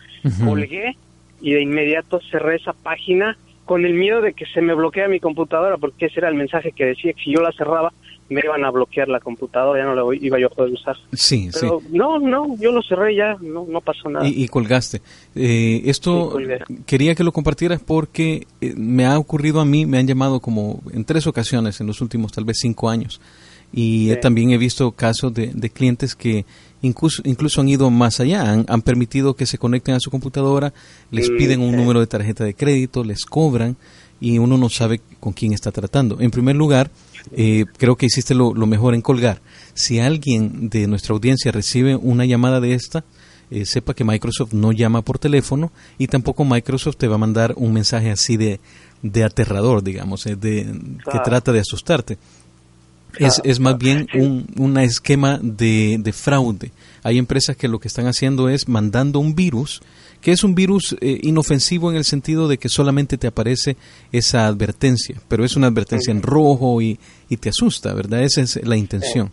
colgué 0.45 0.97
y 1.41 1.53
de 1.53 1.63
inmediato 1.63 2.21
cerré 2.31 2.57
esa 2.57 2.73
página 2.73 3.37
con 3.65 3.85
el 3.85 3.95
miedo 3.95 4.21
de 4.21 4.33
que 4.33 4.47
se 4.47 4.61
me 4.61 4.75
bloquea 4.75 5.09
mi 5.09 5.19
computadora, 5.19 5.77
porque 5.79 6.07
ese 6.07 6.21
era 6.21 6.29
el 6.29 6.37
mensaje 6.37 6.71
que 6.71 6.87
decía 6.87 7.13
que 7.13 7.25
si 7.25 7.33
yo 7.33 7.43
la 7.43 7.53
cerraba, 7.53 7.93
me 8.29 8.41
iban 8.45 8.65
a 8.65 8.71
bloquear 8.71 9.09
la 9.09 9.21
computadora, 9.21 9.81
ya 9.81 9.87
no 9.87 9.95
la 9.95 10.17
iba 10.17 10.39
yo 10.39 10.49
a 10.49 10.51
poder 10.51 10.73
usar. 10.73 10.97
Sí, 11.13 11.51
Pero 11.53 11.81
no, 11.91 12.19
no, 12.19 12.57
yo 12.59 12.73
lo 12.73 12.83
cerré 12.83 13.15
ya, 13.15 13.37
no, 13.41 13.67
no 13.69 13.81
pasó 13.81 14.09
nada. 14.11 14.27
Y, 14.27 14.49
colgaste. 14.49 15.01
Eh, 15.35 15.83
esto 15.85 16.37
quería 16.87 17.15
que 17.15 17.25
lo 17.25 17.33
compartieras 17.33 17.81
porque 17.81 18.47
eh, 18.61 18.75
me 18.77 19.07
ha 19.07 19.19
ocurrido 19.19 19.61
a 19.61 19.65
mí, 19.65 19.87
me 19.87 19.99
han 19.99 20.07
llamado 20.07 20.41
como 20.41 20.83
en 20.93 21.05
tres 21.05 21.27
ocasiones 21.27 21.81
en 21.81 21.87
los 21.87 22.01
últimos 22.01 22.33
tal 22.33 22.45
vez 22.45 22.59
cinco 22.61 22.89
años. 22.89 23.21
Y 23.73 24.15
también 24.17 24.51
he 24.51 24.59
visto 24.59 24.93
casos 24.93 25.35
de, 25.35 25.49
de 25.49 25.71
clientes 25.71 26.15
que 26.15 26.47
incluso, 26.83 27.21
incluso 27.25 27.61
han 27.61 27.69
ido 27.69 27.91
más 27.91 28.21
allá, 28.21 28.51
han, 28.51 28.65
han, 28.69 28.81
permitido 28.81 29.35
que 29.35 29.45
se 29.45 29.59
conecten 29.59 29.95
a 29.95 30.01
su 30.01 30.11
computadora, 30.11 30.73
les 31.11 31.31
mm, 31.31 31.37
piden 31.37 31.61
un 31.61 31.77
número 31.77 32.01
de 32.01 32.07
tarjeta 32.07 32.45
de 32.45 32.55
crédito, 32.55 33.05
les 33.05 33.25
cobran 33.27 33.77
y 34.21 34.39
uno 34.39 34.57
no 34.57 34.69
sabe 34.69 35.01
con 35.21 35.33
quién 35.33 35.53
está 35.53 35.73
tratando. 35.73 36.21
En 36.21 36.31
primer 36.31 36.57
lugar, 36.57 36.91
eh, 37.33 37.65
creo 37.77 37.97
que 37.97 38.07
hiciste 38.07 38.35
lo, 38.35 38.55
mejor 38.55 38.95
en 38.95 39.03
colgar. 39.03 39.41
Si 39.75 39.99
alguien 39.99 40.69
de 40.69 40.87
nuestra 40.87 41.15
audiencia 41.15 41.53
recibe 41.53 41.97
una 41.97 42.25
llamada 42.25 42.61
de 42.61 42.75
esta, 42.75 43.05
eh, 43.51 43.65
sepa 43.65 43.95
que 43.95 44.05
Microsoft 44.05 44.53
no 44.53 44.73
llama 44.73 45.03
por 45.03 45.19
teléfono 45.19 45.71
y 45.99 46.09
tampoco 46.09 46.45
Microsoft 46.45 46.97
te 46.97 47.09
va 47.09 47.15
a 47.15 47.19
mandar 47.19 47.55
un 47.57 47.73
mensaje 47.73 48.11
así 48.11 48.37
de, 48.37 48.61
de 49.03 49.25
aterrador, 49.25 49.83
digamos, 49.83 50.27
eh, 50.27 50.37
de, 50.37 50.65
que 51.11 51.19
trata 51.25 51.53
de 51.53 51.61
asustarte. 51.61 52.19
Es, 53.19 53.41
es 53.45 53.61
más 53.61 53.79
bien 53.79 54.09
un 54.15 54.47
una 54.59 54.85
esquema 54.85 55.39
de, 55.43 55.97
de 55.99 56.13
fraude. 56.13 56.71
Hay 57.03 57.17
empresas 57.17 57.57
que 57.57 57.69
lo 57.69 57.79
que 57.79 57.89
están 57.89 58.07
haciendo 58.09 58.51
es 58.51 58.69
mandando 58.69 59.21
un 59.21 59.35
virus 59.35 59.81
que 60.27 60.33
es 60.33 60.43
un 60.43 60.57
virus 60.57 60.97
eh, 61.01 61.21
inofensivo 61.23 61.89
en 61.89 61.97
el 61.97 62.05
sentido 62.05 62.49
de 62.49 62.59
que 62.59 62.69
solamente 62.69 63.17
te 63.17 63.29
aparece 63.29 63.77
esa 64.11 64.49
advertencia, 64.49 65.23
pero 65.29 65.45
es 65.45 65.55
una 65.55 65.69
advertencia 65.69 66.11
en 66.11 66.21
rojo 66.21 66.83
y, 66.83 66.99
te 67.39 67.49
asusta, 67.49 67.95
¿verdad? 67.95 68.25
Esa 68.25 68.41
es 68.41 68.59
la 68.67 68.77
intención. 68.77 69.31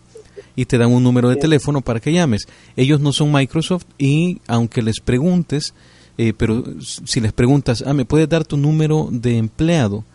Y 0.56 0.66
te 0.66 0.78
dan 0.78 0.92
un 0.92 1.02
número 1.02 1.30
de 1.30 1.38
teléfono 1.38 1.82
para 1.82 2.00
que 2.00 2.14
llames. 2.14 2.48
Ellos 2.76 3.02
no 3.02 3.12
son 3.12 3.32
Microsoft 3.32 3.86
y 3.98 4.40
aunque 4.46 4.84
les 4.84 5.00
preguntes, 5.00 5.74
eh, 6.20 6.32
pero 6.38 6.64
si 6.80 7.20
les 7.22 7.34
preguntas, 7.34 7.84
ah, 7.88 7.96
¿me 7.96 8.06
puedes 8.06 8.30
dar 8.30 8.46
tu 8.46 8.56
número 8.56 9.10
de 9.12 9.40
empleado? 9.40 10.06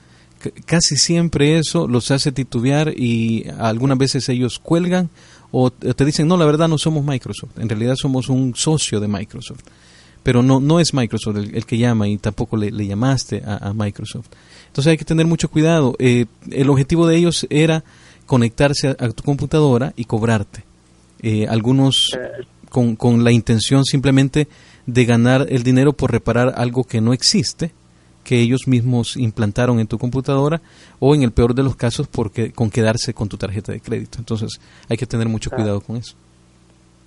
casi 0.65 0.97
siempre 0.97 1.59
eso 1.59 1.89
los 1.89 2.13
hace 2.13 2.31
titubear 2.31 2.95
y 2.97 3.49
algunas 3.59 3.99
veces 3.99 4.29
ellos 4.29 4.61
cuelgan 4.61 5.11
o 5.51 5.73
te 5.73 6.05
dicen, 6.05 6.29
no, 6.29 6.37
la 6.37 6.45
verdad 6.45 6.69
no 6.69 6.79
somos 6.79 7.05
Microsoft, 7.05 7.59
en 7.59 7.69
realidad 7.69 7.97
somos 7.97 8.29
un 8.29 8.55
socio 8.55 9.01
de 9.01 9.09
Microsoft 9.09 9.65
pero 10.29 10.43
no, 10.43 10.61
no 10.61 10.79
es 10.79 10.93
Microsoft 10.93 11.39
el, 11.39 11.65
que 11.65 11.79
llama 11.79 12.07
y 12.07 12.19
tampoco 12.19 12.59
le, 12.59 12.71
llamaste 12.87 13.43
a, 13.47 13.73
Microsoft. 13.73 14.27
Entonces 14.67 14.91
hay 14.91 14.99
que 14.99 15.07
tener 15.07 15.25
mucho 15.25 15.49
cuidado. 15.49 15.97
Eh, 15.99 16.27
el 16.51 16.69
objetivo 16.69 17.07
de 17.07 17.17
ellos 17.17 17.47
era 17.49 17.83
conectarse 18.27 18.89
a, 18.89 19.09
tu 19.09 19.23
computadora 19.23 19.95
y 19.97 20.05
cobrarte. 20.05 20.65
Eh, 21.23 21.47
algunos 21.49 22.11
con, 22.69 22.95
con 22.95 23.25
la 23.25 23.33
intención 23.33 23.87
simplemente 23.87 24.49
de 24.85 25.07
ganar 25.07 25.47
el 25.49 25.63
dinero 25.63 25.95
por 25.95 26.13
reparar 26.13 26.53
algo 26.59 26.85
que 26.85 27.01
no 27.01 27.15
existe, 27.15 27.73
que 28.23 28.39
ellos 28.39 28.69
mismos 28.69 29.17
implantaron 29.17 29.81
en 29.81 29.87
tu 29.87 29.97
computadora 29.97 30.61
o 30.99 31.15
en 31.15 31.23
el 31.23 31.33
peor 31.33 31.55
de 31.55 31.63
los 31.63 31.75
casos 31.75 32.07
porque 32.07 32.53
con 32.53 32.69
quedarse 32.69 33.15
con 33.15 33.31
tu 33.31 33.39
tarjeta 33.39 33.73
de 33.73 33.81
crédito. 33.81 34.19
Entonces 34.19 34.61
hay 34.91 34.99
que 34.99 35.07
tener 35.07 35.27
mucho 35.27 35.49
cuidado 35.49 35.81
con 35.81 35.97
eso. 35.97 36.17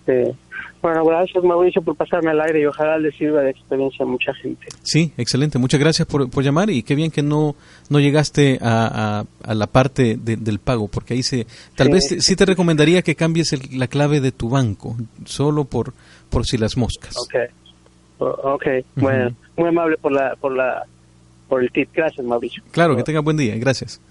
Sí. 0.05 0.35
Bueno, 0.81 1.05
gracias 1.05 1.43
Mauricio 1.43 1.81
por 1.83 1.95
pasarme 1.95 2.31
al 2.31 2.41
aire 2.41 2.61
y 2.61 2.65
ojalá 2.65 2.97
le 2.97 3.11
sirva 3.11 3.41
de 3.41 3.51
experiencia 3.51 4.03
a 4.03 4.07
mucha 4.07 4.33
gente. 4.33 4.65
Sí, 4.81 5.13
excelente. 5.15 5.59
Muchas 5.59 5.79
gracias 5.79 6.07
por, 6.07 6.29
por 6.29 6.43
llamar 6.43 6.71
y 6.71 6.81
qué 6.81 6.95
bien 6.95 7.11
que 7.11 7.21
no, 7.21 7.55
no 7.89 7.99
llegaste 7.99 8.57
a, 8.61 9.23
a, 9.43 9.53
la 9.53 9.67
parte 9.67 10.17
del 10.17 10.57
pago, 10.57 10.87
porque 10.87 11.13
ahí 11.13 11.21
se... 11.21 11.45
Tal 11.75 11.89
vez 11.89 12.15
sí 12.19 12.35
te 12.35 12.45
recomendaría 12.45 13.03
que 13.03 13.15
cambies 13.15 13.53
la 13.75 13.87
clave 13.87 14.21
de 14.21 14.31
tu 14.31 14.49
banco, 14.49 14.95
solo 15.25 15.65
por, 15.65 15.93
por 16.31 16.47
si 16.47 16.57
las 16.57 16.75
moscas. 16.77 17.15
Ok, 17.15 17.35
ok, 18.17 18.65
bueno, 18.95 19.35
muy 19.57 19.69
amable 19.69 19.97
por, 19.97 20.11
la, 20.11 20.35
por, 20.35 20.55
la, 20.55 20.83
por 21.47 21.61
el 21.61 21.71
tip. 21.71 21.89
Gracias 21.93 22.25
Mauricio. 22.25 22.63
Claro, 22.71 22.95
que 22.95 23.03
tenga 23.03 23.19
buen 23.19 23.37
día. 23.37 23.55
Gracias. 23.57 24.01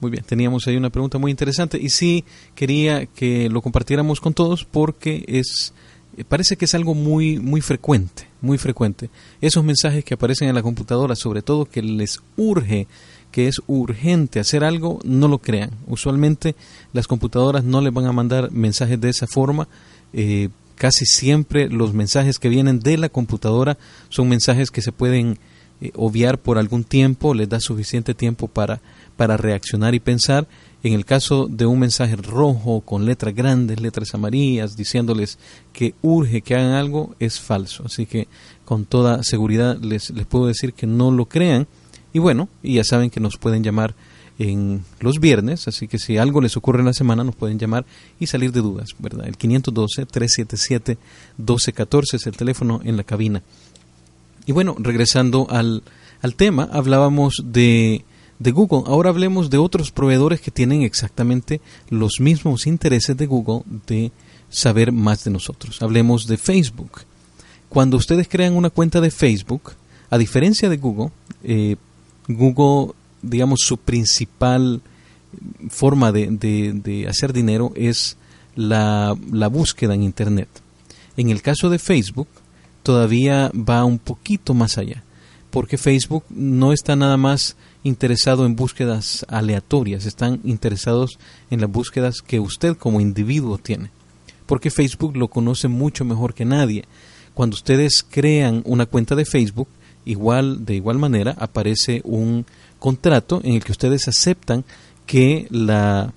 Muy 0.00 0.10
bien, 0.10 0.24
teníamos 0.24 0.66
ahí 0.66 0.76
una 0.76 0.88
pregunta 0.88 1.18
muy 1.18 1.30
interesante 1.30 1.78
y 1.78 1.90
sí 1.90 2.24
quería 2.54 3.04
que 3.04 3.50
lo 3.50 3.60
compartiéramos 3.60 4.20
con 4.20 4.32
todos 4.32 4.64
porque 4.64 5.24
es 5.28 5.74
eh, 6.16 6.24
parece 6.24 6.56
que 6.56 6.64
es 6.64 6.74
algo 6.74 6.94
muy 6.94 7.38
muy 7.38 7.60
frecuente, 7.60 8.26
muy 8.40 8.56
frecuente. 8.56 9.10
Esos 9.42 9.62
mensajes 9.62 10.02
que 10.04 10.14
aparecen 10.14 10.48
en 10.48 10.54
la 10.54 10.62
computadora, 10.62 11.14
sobre 11.16 11.42
todo 11.42 11.66
que 11.66 11.82
les 11.82 12.20
urge, 12.38 12.86
que 13.30 13.46
es 13.46 13.60
urgente 13.66 14.40
hacer 14.40 14.64
algo, 14.64 15.00
no 15.04 15.28
lo 15.28 15.38
crean. 15.38 15.70
Usualmente 15.86 16.56
las 16.94 17.06
computadoras 17.06 17.62
no 17.62 17.82
les 17.82 17.92
van 17.92 18.06
a 18.06 18.12
mandar 18.12 18.50
mensajes 18.50 18.98
de 19.00 19.10
esa 19.10 19.26
forma. 19.26 19.68
Eh, 20.14 20.48
casi 20.76 21.04
siempre 21.04 21.68
los 21.68 21.92
mensajes 21.92 22.38
que 22.38 22.48
vienen 22.48 22.80
de 22.80 22.96
la 22.96 23.10
computadora 23.10 23.76
son 24.08 24.30
mensajes 24.30 24.70
que 24.70 24.80
se 24.80 24.92
pueden 24.92 25.38
eh, 25.82 25.92
obviar 25.94 26.38
por 26.38 26.58
algún 26.58 26.84
tiempo, 26.84 27.34
les 27.34 27.48
da 27.48 27.60
suficiente 27.60 28.14
tiempo 28.14 28.48
para 28.48 28.80
para 29.20 29.36
reaccionar 29.36 29.94
y 29.94 30.00
pensar. 30.00 30.48
En 30.82 30.94
el 30.94 31.04
caso 31.04 31.46
de 31.46 31.66
un 31.66 31.78
mensaje 31.78 32.16
rojo 32.16 32.80
con 32.80 33.04
letras 33.04 33.34
grandes, 33.34 33.78
letras 33.78 34.14
amarillas, 34.14 34.76
diciéndoles 34.76 35.38
que 35.74 35.94
urge 36.00 36.40
que 36.40 36.54
hagan 36.54 36.72
algo, 36.72 37.14
es 37.20 37.38
falso. 37.38 37.82
Así 37.84 38.06
que 38.06 38.28
con 38.64 38.86
toda 38.86 39.22
seguridad 39.22 39.76
les, 39.76 40.08
les 40.08 40.24
puedo 40.24 40.46
decir 40.46 40.72
que 40.72 40.86
no 40.86 41.10
lo 41.10 41.26
crean. 41.26 41.66
Y 42.14 42.18
bueno, 42.18 42.48
y 42.62 42.76
ya 42.76 42.84
saben 42.84 43.10
que 43.10 43.20
nos 43.20 43.36
pueden 43.36 43.62
llamar 43.62 43.94
en 44.38 44.84
los 45.00 45.20
viernes, 45.20 45.68
así 45.68 45.86
que 45.86 45.98
si 45.98 46.16
algo 46.16 46.40
les 46.40 46.56
ocurre 46.56 46.80
en 46.80 46.86
la 46.86 46.94
semana 46.94 47.22
nos 47.22 47.36
pueden 47.36 47.58
llamar 47.58 47.84
y 48.18 48.26
salir 48.26 48.52
de 48.52 48.62
dudas, 48.62 48.88
¿verdad? 48.98 49.28
El 49.28 49.36
512-377-1214 49.36 52.14
es 52.14 52.26
el 52.26 52.38
teléfono 52.38 52.80
en 52.84 52.96
la 52.96 53.04
cabina. 53.04 53.42
Y 54.46 54.52
bueno, 54.52 54.76
regresando 54.78 55.46
al, 55.50 55.82
al 56.22 56.36
tema, 56.36 56.70
hablábamos 56.72 57.42
de 57.44 58.02
de 58.40 58.50
Google. 58.50 58.82
Ahora 58.86 59.10
hablemos 59.10 59.50
de 59.50 59.58
otros 59.58 59.92
proveedores 59.92 60.40
que 60.40 60.50
tienen 60.50 60.82
exactamente 60.82 61.60
los 61.88 62.18
mismos 62.18 62.66
intereses 62.66 63.16
de 63.16 63.26
Google 63.26 63.62
de 63.86 64.10
saber 64.48 64.90
más 64.90 65.22
de 65.22 65.30
nosotros. 65.30 65.80
Hablemos 65.82 66.26
de 66.26 66.36
Facebook. 66.36 67.02
Cuando 67.68 67.96
ustedes 67.96 68.26
crean 68.28 68.56
una 68.56 68.70
cuenta 68.70 69.00
de 69.00 69.12
Facebook, 69.12 69.74
a 70.08 70.18
diferencia 70.18 70.68
de 70.68 70.76
Google, 70.78 71.12
eh, 71.44 71.76
Google, 72.26 72.94
digamos, 73.22 73.60
su 73.60 73.76
principal 73.76 74.80
forma 75.68 76.10
de, 76.10 77.06
hacer 77.08 77.32
dinero 77.32 77.72
es 77.76 78.16
la 78.56 79.14
búsqueda 79.48 79.94
en 79.94 80.02
Internet. 80.02 80.48
En 81.16 81.30
el 81.30 81.42
caso 81.42 81.68
de 81.68 81.78
Facebook, 81.78 82.28
todavía 82.82 83.50
va 83.54 83.84
un 83.84 83.98
poquito 83.98 84.54
más 84.54 84.78
allá, 84.78 85.02
porque 85.50 85.78
Facebook 85.78 86.24
no 86.30 86.72
está 86.72 86.96
nada 86.96 87.16
más 87.16 87.56
interesado 87.82 88.46
en 88.46 88.56
búsquedas 88.56 89.24
aleatorias, 89.28 90.06
están 90.06 90.40
interesados 90.44 91.18
en 91.50 91.60
las 91.60 91.70
búsquedas 91.70 92.22
que 92.22 92.40
usted 92.40 92.76
como 92.76 93.00
individuo 93.00 93.58
tiene. 93.58 93.90
Porque 94.46 94.70
Facebook 94.70 95.16
lo 95.16 95.28
conoce 95.28 95.68
mucho 95.68 96.04
mejor 96.04 96.34
que 96.34 96.44
nadie. 96.44 96.84
Cuando 97.34 97.54
ustedes 97.54 98.04
crean 98.08 98.62
una 98.66 98.86
cuenta 98.86 99.14
de 99.14 99.24
Facebook, 99.24 99.68
igual 100.04 100.64
de 100.64 100.74
igual 100.74 100.98
manera 100.98 101.36
aparece 101.38 102.00
un 102.04 102.44
contrato 102.78 103.40
en 103.44 103.54
el 103.54 103.64
que 103.64 103.72
ustedes 103.72 104.08
aceptan 104.08 104.64
que 105.06 105.46
la 105.50 106.12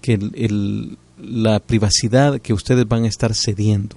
que 0.00 0.14
el, 0.14 0.98
la 1.18 1.60
privacidad 1.60 2.40
que 2.40 2.52
ustedes 2.52 2.86
van 2.86 3.04
a 3.04 3.08
estar 3.08 3.34
cediendo. 3.34 3.96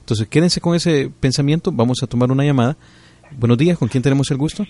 Entonces, 0.00 0.26
quédense 0.28 0.60
con 0.60 0.74
ese 0.74 1.10
pensamiento, 1.20 1.70
vamos 1.70 2.02
a 2.02 2.06
tomar 2.06 2.32
una 2.32 2.44
llamada. 2.44 2.76
Buenos 3.38 3.58
días, 3.58 3.78
¿con 3.78 3.88
quién 3.88 4.02
tenemos 4.02 4.30
el 4.30 4.36
gusto? 4.36 4.66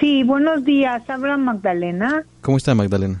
Sí, 0.00 0.22
buenos 0.22 0.64
días. 0.64 1.08
Habla 1.10 1.36
Magdalena. 1.36 2.24
¿Cómo 2.40 2.56
está 2.56 2.74
Magdalena? 2.74 3.20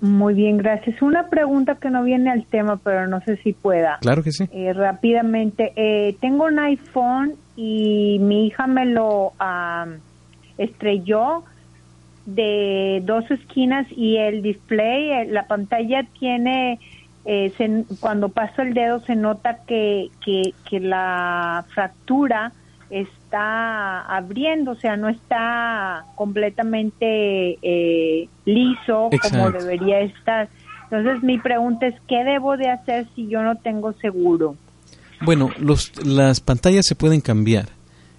Muy 0.00 0.34
bien, 0.34 0.58
gracias. 0.58 1.00
Una 1.02 1.28
pregunta 1.28 1.76
que 1.76 1.90
no 1.90 2.04
viene 2.04 2.30
al 2.30 2.44
tema, 2.46 2.76
pero 2.76 3.06
no 3.06 3.20
sé 3.22 3.36
si 3.38 3.52
pueda. 3.52 3.98
Claro 4.00 4.22
que 4.22 4.32
sí. 4.32 4.48
Eh, 4.52 4.72
rápidamente, 4.72 5.72
eh, 5.76 6.16
tengo 6.20 6.44
un 6.44 6.58
iPhone 6.58 7.34
y 7.56 8.18
mi 8.20 8.46
hija 8.46 8.66
me 8.66 8.86
lo 8.86 9.32
estrelló 10.58 11.44
de 12.26 13.02
dos 13.04 13.28
esquinas 13.30 13.86
y 13.90 14.16
el 14.16 14.42
display, 14.42 15.10
eh, 15.10 15.26
la 15.26 15.46
pantalla 15.46 16.06
tiene, 16.18 16.78
cuando 18.00 18.28
paso 18.28 18.62
el 18.62 18.74
dedo 18.74 19.00
se 19.00 19.16
nota 19.16 19.58
que, 19.66 20.10
que, 20.24 20.54
que 20.68 20.80
la 20.80 21.64
fractura 21.74 22.52
está 23.32 24.02
abriendo, 24.14 24.72
o 24.72 24.76
sea, 24.76 24.96
no 24.96 25.08
está 25.08 26.04
completamente 26.16 27.58
eh, 27.62 28.28
liso 28.44 29.08
como 29.30 29.50
debería 29.50 30.00
estar. 30.00 30.48
Entonces 30.90 31.22
mi 31.22 31.38
pregunta 31.38 31.86
es, 31.86 31.94
¿qué 32.06 32.24
debo 32.24 32.58
de 32.58 32.68
hacer 32.68 33.06
si 33.16 33.28
yo 33.28 33.42
no 33.42 33.56
tengo 33.56 33.94
seguro? 33.94 34.56
Bueno, 35.22 35.50
los, 35.58 36.04
las 36.04 36.40
pantallas 36.40 36.84
se 36.84 36.94
pueden 36.94 37.22
cambiar. 37.22 37.68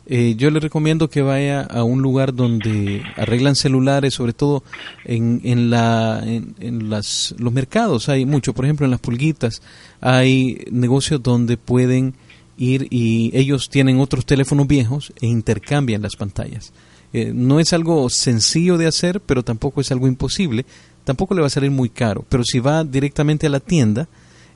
eh, 0.08 0.34
yo 0.36 0.50
le 0.50 0.60
recomiendo 0.60 1.10
que 1.10 1.22
vaya 1.22 1.62
a 1.62 1.84
un 1.84 2.02
lugar 2.02 2.34
donde 2.34 3.04
arreglan 3.16 3.56
celulares, 3.56 4.16
sobre 4.16 4.34
todo 4.34 4.64
en, 5.06 5.42
en, 5.44 5.70
la, 5.70 6.22
en, 6.26 6.90
las, 6.90 7.36
los 7.38 7.54
mercados 7.54 8.10
hay 8.10 8.26
mucho, 8.26 8.54
por 8.54 8.66
ejemplo 8.66 8.86
en 8.86 8.92
las 8.92 9.00
pulguitas 9.00 9.62
hay 10.02 10.66
negocios 10.72 11.22
donde 11.22 11.56
pueden 11.58 12.16
ir 12.58 12.88
y 12.90 13.32
ellos 13.34 13.70
tienen 13.70 14.00
otros 14.00 14.26
teléfonos 14.26 14.68
viejos 14.68 15.14
e 15.22 15.28
intercambian 15.28 16.02
las 16.02 16.16
pantallas. 16.16 16.74
Eh, 17.14 17.32
no 17.34 17.60
es 17.60 17.74
algo 17.74 18.10
sencillo 18.10 18.78
de 18.78 18.88
hacer, 18.88 19.22
pero 19.22 19.44
tampoco 19.44 19.82
es 19.82 19.92
algo 19.92 20.08
imposible, 20.08 20.66
tampoco 21.04 21.36
le 21.36 21.42
va 21.42 21.48
a 21.48 21.52
salir 21.52 21.72
muy 21.72 21.90
caro, 21.90 22.26
pero 22.28 22.44
si 22.44 22.60
va 22.60 22.84
directamente 22.84 23.48
a 23.48 23.52
la 23.52 23.60
tienda, 23.60 24.08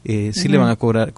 eh, 0.03 0.31
sí 0.33 0.47
le 0.47 0.57
van 0.57 0.69
a 0.69 0.75
cobrar, 0.75 1.13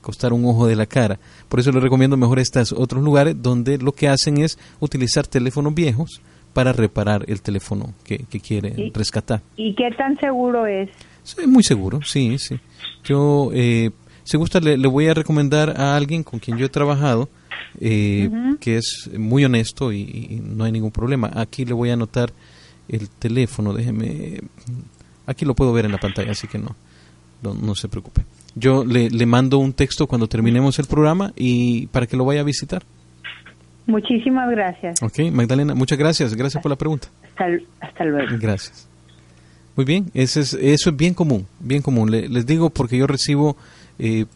costar 0.00 0.32
un 0.32 0.44
ojo 0.44 0.66
de 0.66 0.76
la 0.76 0.86
cara. 0.86 1.18
Por 1.48 1.58
eso 1.58 1.72
le 1.72 1.80
recomiendo 1.80 2.16
mejor 2.16 2.38
estos 2.38 2.72
otros 2.72 3.02
lugares 3.02 3.34
donde 3.42 3.78
lo 3.78 3.92
que 3.92 4.08
hacen 4.08 4.38
es 4.38 4.58
utilizar 4.78 5.26
teléfonos 5.26 5.74
viejos 5.74 6.20
para 6.52 6.72
reparar 6.72 7.24
el 7.28 7.42
teléfono 7.42 7.94
que, 8.04 8.18
que 8.18 8.40
quiere 8.40 8.90
rescatar. 8.94 9.42
¿Y 9.56 9.74
qué 9.74 9.90
tan 9.96 10.18
seguro 10.18 10.66
es? 10.66 10.90
Sí, 11.22 11.46
muy 11.46 11.62
seguro, 11.62 12.00
sí, 12.02 12.38
sí. 12.38 12.58
Yo, 13.04 13.50
eh, 13.52 13.90
si 14.24 14.36
gusta, 14.36 14.60
le, 14.60 14.76
voy 14.86 15.08
a 15.08 15.14
recomendar 15.14 15.80
a 15.80 15.96
alguien 15.96 16.22
con 16.22 16.38
quien 16.38 16.56
yo 16.56 16.66
he 16.66 16.70
trabajado, 16.70 17.28
eh, 17.80 18.30
que 18.60 18.76
es 18.76 19.10
muy 19.16 19.44
honesto 19.44 19.92
y, 19.92 20.40
no 20.44 20.64
hay 20.64 20.72
ningún 20.72 20.90
problema. 20.90 21.30
Aquí 21.34 21.64
le 21.64 21.74
voy 21.74 21.90
a 21.90 21.94
anotar 21.94 22.32
el 22.88 23.08
teléfono, 23.08 23.72
déjeme, 23.72 24.40
aquí 25.26 25.44
lo 25.44 25.54
puedo 25.54 25.72
ver 25.72 25.84
en 25.84 25.92
la 25.92 25.98
pantalla, 25.98 26.32
así 26.32 26.48
que 26.48 26.58
no 26.58 26.74
no, 27.42 27.74
se 27.74 27.88
preocupe. 27.88 28.22
Yo 28.54 28.84
le, 28.84 29.10
le 29.10 29.26
mando 29.26 29.58
un 29.58 29.72
texto 29.72 30.06
cuando 30.06 30.28
terminemos 30.28 30.78
el 30.78 30.86
programa 30.86 31.32
y 31.36 31.86
para 31.88 32.06
que 32.06 32.16
lo 32.16 32.24
vaya 32.24 32.40
a 32.40 32.44
visitar. 32.44 32.82
Muchísimas 33.86 34.50
gracias. 34.50 35.02
Ok, 35.02 35.32
Magdalena, 35.32 35.74
muchas 35.74 35.98
gracias. 35.98 36.34
Gracias 36.34 36.62
por 36.62 36.70
la 36.70 36.76
pregunta. 36.76 37.08
Hasta, 37.80 38.04
luego. 38.04 38.36
Gracias. 38.38 38.88
Muy 39.76 39.84
bien, 39.84 40.10
eso 40.14 40.40
es, 40.40 40.52
eso 40.54 40.90
es 40.90 40.96
bien 40.96 41.14
común, 41.14 41.46
bien 41.58 41.80
común. 41.80 42.10
les 42.10 42.44
digo 42.44 42.70
porque 42.70 42.98
yo 42.98 43.06
recibo 43.06 43.56
eh, 44.00 44.26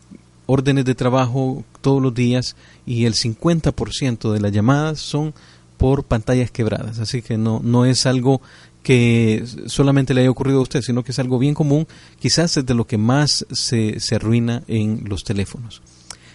órdenes 0.46 0.84
de 0.84 0.94
trabajo 0.94 1.64
todos 1.80 2.02
los 2.02 2.14
días 2.14 2.54
y 2.86 3.06
el 3.06 3.14
50% 3.14 4.32
de 4.32 4.40
las 4.40 4.52
llamadas 4.52 5.00
son 5.00 5.34
por 5.78 6.04
pantallas 6.04 6.50
quebradas, 6.50 6.98
así 6.98 7.22
que 7.22 7.36
no, 7.36 7.60
no 7.62 7.84
es 7.84 8.06
algo 8.06 8.40
que 8.82 9.44
solamente 9.66 10.12
le 10.12 10.20
haya 10.20 10.30
ocurrido 10.30 10.58
a 10.58 10.62
usted, 10.62 10.82
sino 10.82 11.02
que 11.02 11.12
es 11.12 11.18
algo 11.18 11.38
bien 11.38 11.54
común, 11.54 11.88
quizás 12.20 12.56
es 12.58 12.66
de 12.66 12.74
lo 12.74 12.86
que 12.86 12.98
más 12.98 13.46
se, 13.50 13.98
se 13.98 14.14
arruina 14.14 14.62
en 14.68 15.04
los 15.08 15.24
teléfonos. 15.24 15.82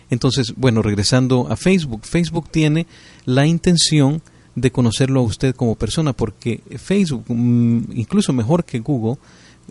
Entonces, 0.10 0.54
bueno, 0.58 0.82
regresando 0.82 1.48
a 1.50 1.56
Facebook, 1.56 2.02
Facebook 2.04 2.50
tiene 2.50 2.88
la 3.26 3.46
intención 3.46 4.24
de 4.56 4.72
conocerlo 4.72 5.20
a 5.20 5.24
usted 5.24 5.56
como 5.56 5.76
persona, 5.76 6.14
porque 6.14 6.62
Facebook, 6.78 7.26
mm, 7.28 7.92
incluso 7.94 8.34
mejor 8.34 8.66
que 8.66 8.80
Google, 8.80 9.20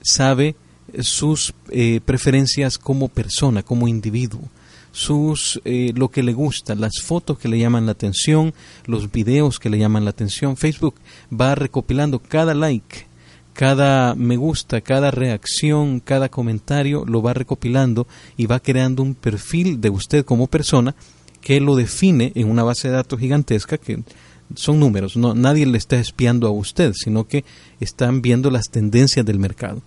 sabe 0.03 0.55
sus 1.01 1.55
eh, 1.70 2.01
preferencias 2.05 2.79
como 2.79 3.09
persona, 3.09 3.62
como 3.62 3.88
individuo 3.88 4.42
sus 4.90 5.61
eh, 5.64 5.92
lo 5.94 6.09
que 6.09 6.22
le 6.22 6.33
gusta, 6.33 6.74
las 6.74 7.01
fotos 7.03 7.38
que 7.38 7.48
le 7.48 7.59
llaman 7.59 7.87
la 7.87 7.92
atención, 7.92 8.53
los 8.87 9.12
videos 9.12 9.61
que 9.61 9.70
le 9.70 9.79
llaman 9.79 10.05
la 10.05 10.11
atención. 10.11 10.57
Facebook 10.57 10.96
va 11.31 11.55
recopilando 11.55 12.18
cada 12.18 12.55
like, 12.55 13.07
cada 13.53 14.14
me 14.14 14.37
gusta, 14.37 14.81
cada 14.81 15.11
reacción, 15.11 16.01
cada 16.01 16.29
comentario, 16.29 17.05
lo 17.07 17.22
va 17.22 17.35
recopilando 17.35 18.07
y 18.37 18.46
va 18.46 18.61
creando 18.61 19.03
un 19.03 19.14
perfil 19.14 19.81
de 19.81 19.90
usted 19.90 20.24
como 20.24 20.48
persona 20.48 20.94
que 21.40 21.61
lo 21.61 21.77
define 21.77 22.33
en 22.35 22.51
una 22.51 22.64
base 22.64 22.88
de 22.88 22.94
datos 22.94 23.20
gigantesca 23.20 23.79
que 23.79 24.03
son 24.55 24.81
números, 24.81 25.16
no, 25.16 25.35
nadie 25.35 25.66
le 25.66 25.79
está 25.79 25.96
espiando 26.01 26.46
a 26.46 26.51
usted, 26.51 26.92
sino 26.94 27.29
que 27.29 27.44
están 27.81 28.22
viendo 28.22 28.51
las 28.51 28.70
tendencias 28.70 29.24
del 29.24 29.38
mercado. 29.38 29.83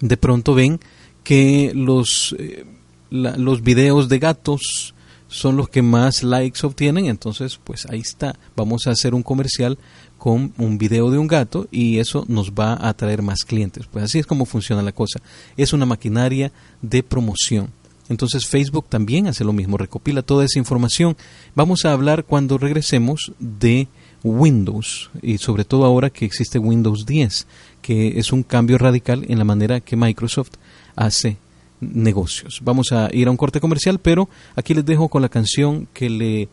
De 0.00 0.16
pronto 0.16 0.54
ven 0.54 0.80
que 1.22 1.72
los 1.74 2.34
eh, 2.38 2.64
los 3.10 3.62
videos 3.62 4.08
de 4.08 4.18
gatos 4.18 4.94
son 5.28 5.56
los 5.56 5.68
que 5.68 5.82
más 5.82 6.22
likes 6.22 6.66
obtienen, 6.66 7.06
entonces 7.06 7.58
pues 7.62 7.86
ahí 7.86 8.00
está, 8.00 8.36
vamos 8.56 8.86
a 8.86 8.90
hacer 8.90 9.14
un 9.14 9.22
comercial 9.22 9.78
con 10.18 10.52
un 10.58 10.76
video 10.76 11.10
de 11.10 11.18
un 11.18 11.28
gato 11.28 11.68
y 11.70 11.98
eso 11.98 12.24
nos 12.28 12.52
va 12.52 12.74
a 12.74 12.90
atraer 12.90 13.22
más 13.22 13.44
clientes. 13.44 13.86
Pues 13.86 14.04
así 14.04 14.18
es 14.18 14.26
como 14.26 14.44
funciona 14.44 14.82
la 14.82 14.92
cosa. 14.92 15.20
Es 15.56 15.72
una 15.72 15.86
maquinaria 15.86 16.52
de 16.82 17.02
promoción. 17.02 17.70
Entonces 18.08 18.46
Facebook 18.46 18.86
también 18.88 19.28
hace 19.28 19.44
lo 19.44 19.52
mismo, 19.52 19.78
recopila 19.78 20.22
toda 20.22 20.44
esa 20.44 20.58
información. 20.58 21.16
Vamos 21.54 21.84
a 21.84 21.92
hablar 21.92 22.24
cuando 22.24 22.58
regresemos 22.58 23.32
de 23.38 23.88
Windows 24.22 25.10
y 25.22 25.38
sobre 25.38 25.64
todo 25.64 25.84
ahora 25.84 26.10
que 26.10 26.24
existe 26.24 26.58
Windows 26.58 27.06
10, 27.06 27.46
que 27.82 28.18
es 28.18 28.32
un 28.32 28.42
cambio 28.42 28.78
radical 28.78 29.24
en 29.28 29.38
la 29.38 29.44
manera 29.44 29.80
que 29.80 29.96
Microsoft 29.96 30.52
hace 30.96 31.36
negocios. 31.80 32.60
Vamos 32.62 32.92
a 32.92 33.08
ir 33.12 33.28
a 33.28 33.30
un 33.30 33.36
corte 33.36 33.60
comercial, 33.60 33.98
pero 33.98 34.28
aquí 34.54 34.74
les 34.74 34.84
dejo 34.84 35.08
con 35.08 35.22
la 35.22 35.28
canción 35.28 35.88
que 35.92 36.10
le 36.10 36.48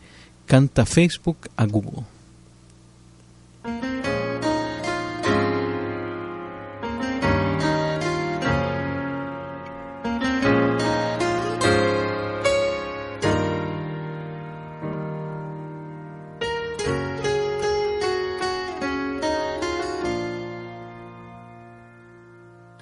canta 0.46 0.86
Facebook 0.86 1.36
a 1.56 1.66
Google. 1.66 2.04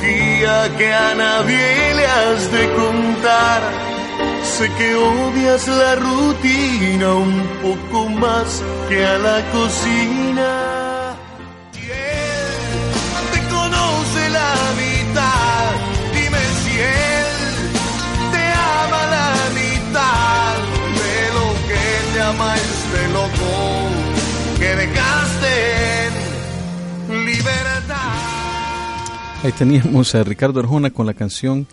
que 0.00 0.92
a 0.92 1.14
nadie 1.14 1.94
le 1.94 2.06
has 2.06 2.50
de 2.52 2.64
contar. 2.74 3.62
Sé 4.42 4.68
que 4.78 4.94
odias 4.94 5.66
la 5.68 5.94
rutina 5.96 7.14
un 7.14 7.42
poco 7.62 8.08
más 8.08 8.62
que 8.88 9.04
a 9.04 9.18
la 9.18 9.38
cocina. 9.52 11.16
Y 11.74 11.84
él 11.90 12.52
te 13.32 13.40
conoce 13.54 14.28
la 14.30 14.54
mitad. 14.82 15.70
Dime 16.14 16.42
si 16.60 16.72
él 16.80 17.36
te 18.32 18.44
ama 18.82 19.02
la 19.16 19.32
mitad 19.60 20.54
de 21.00 21.16
lo 21.36 21.46
que 21.68 21.84
te 22.12 22.22
ama 22.22 22.54
este 22.56 23.08
loco 23.12 23.52
que 24.58 24.76
dejaste 24.76 26.06
en. 26.06 26.14
Ahí 29.44 29.52
teníamos 29.52 30.14
a 30.14 30.24
Ricardo 30.24 30.58
Arjona 30.58 30.88
con 30.88 31.04
la 31.04 31.12
canción 31.12 31.66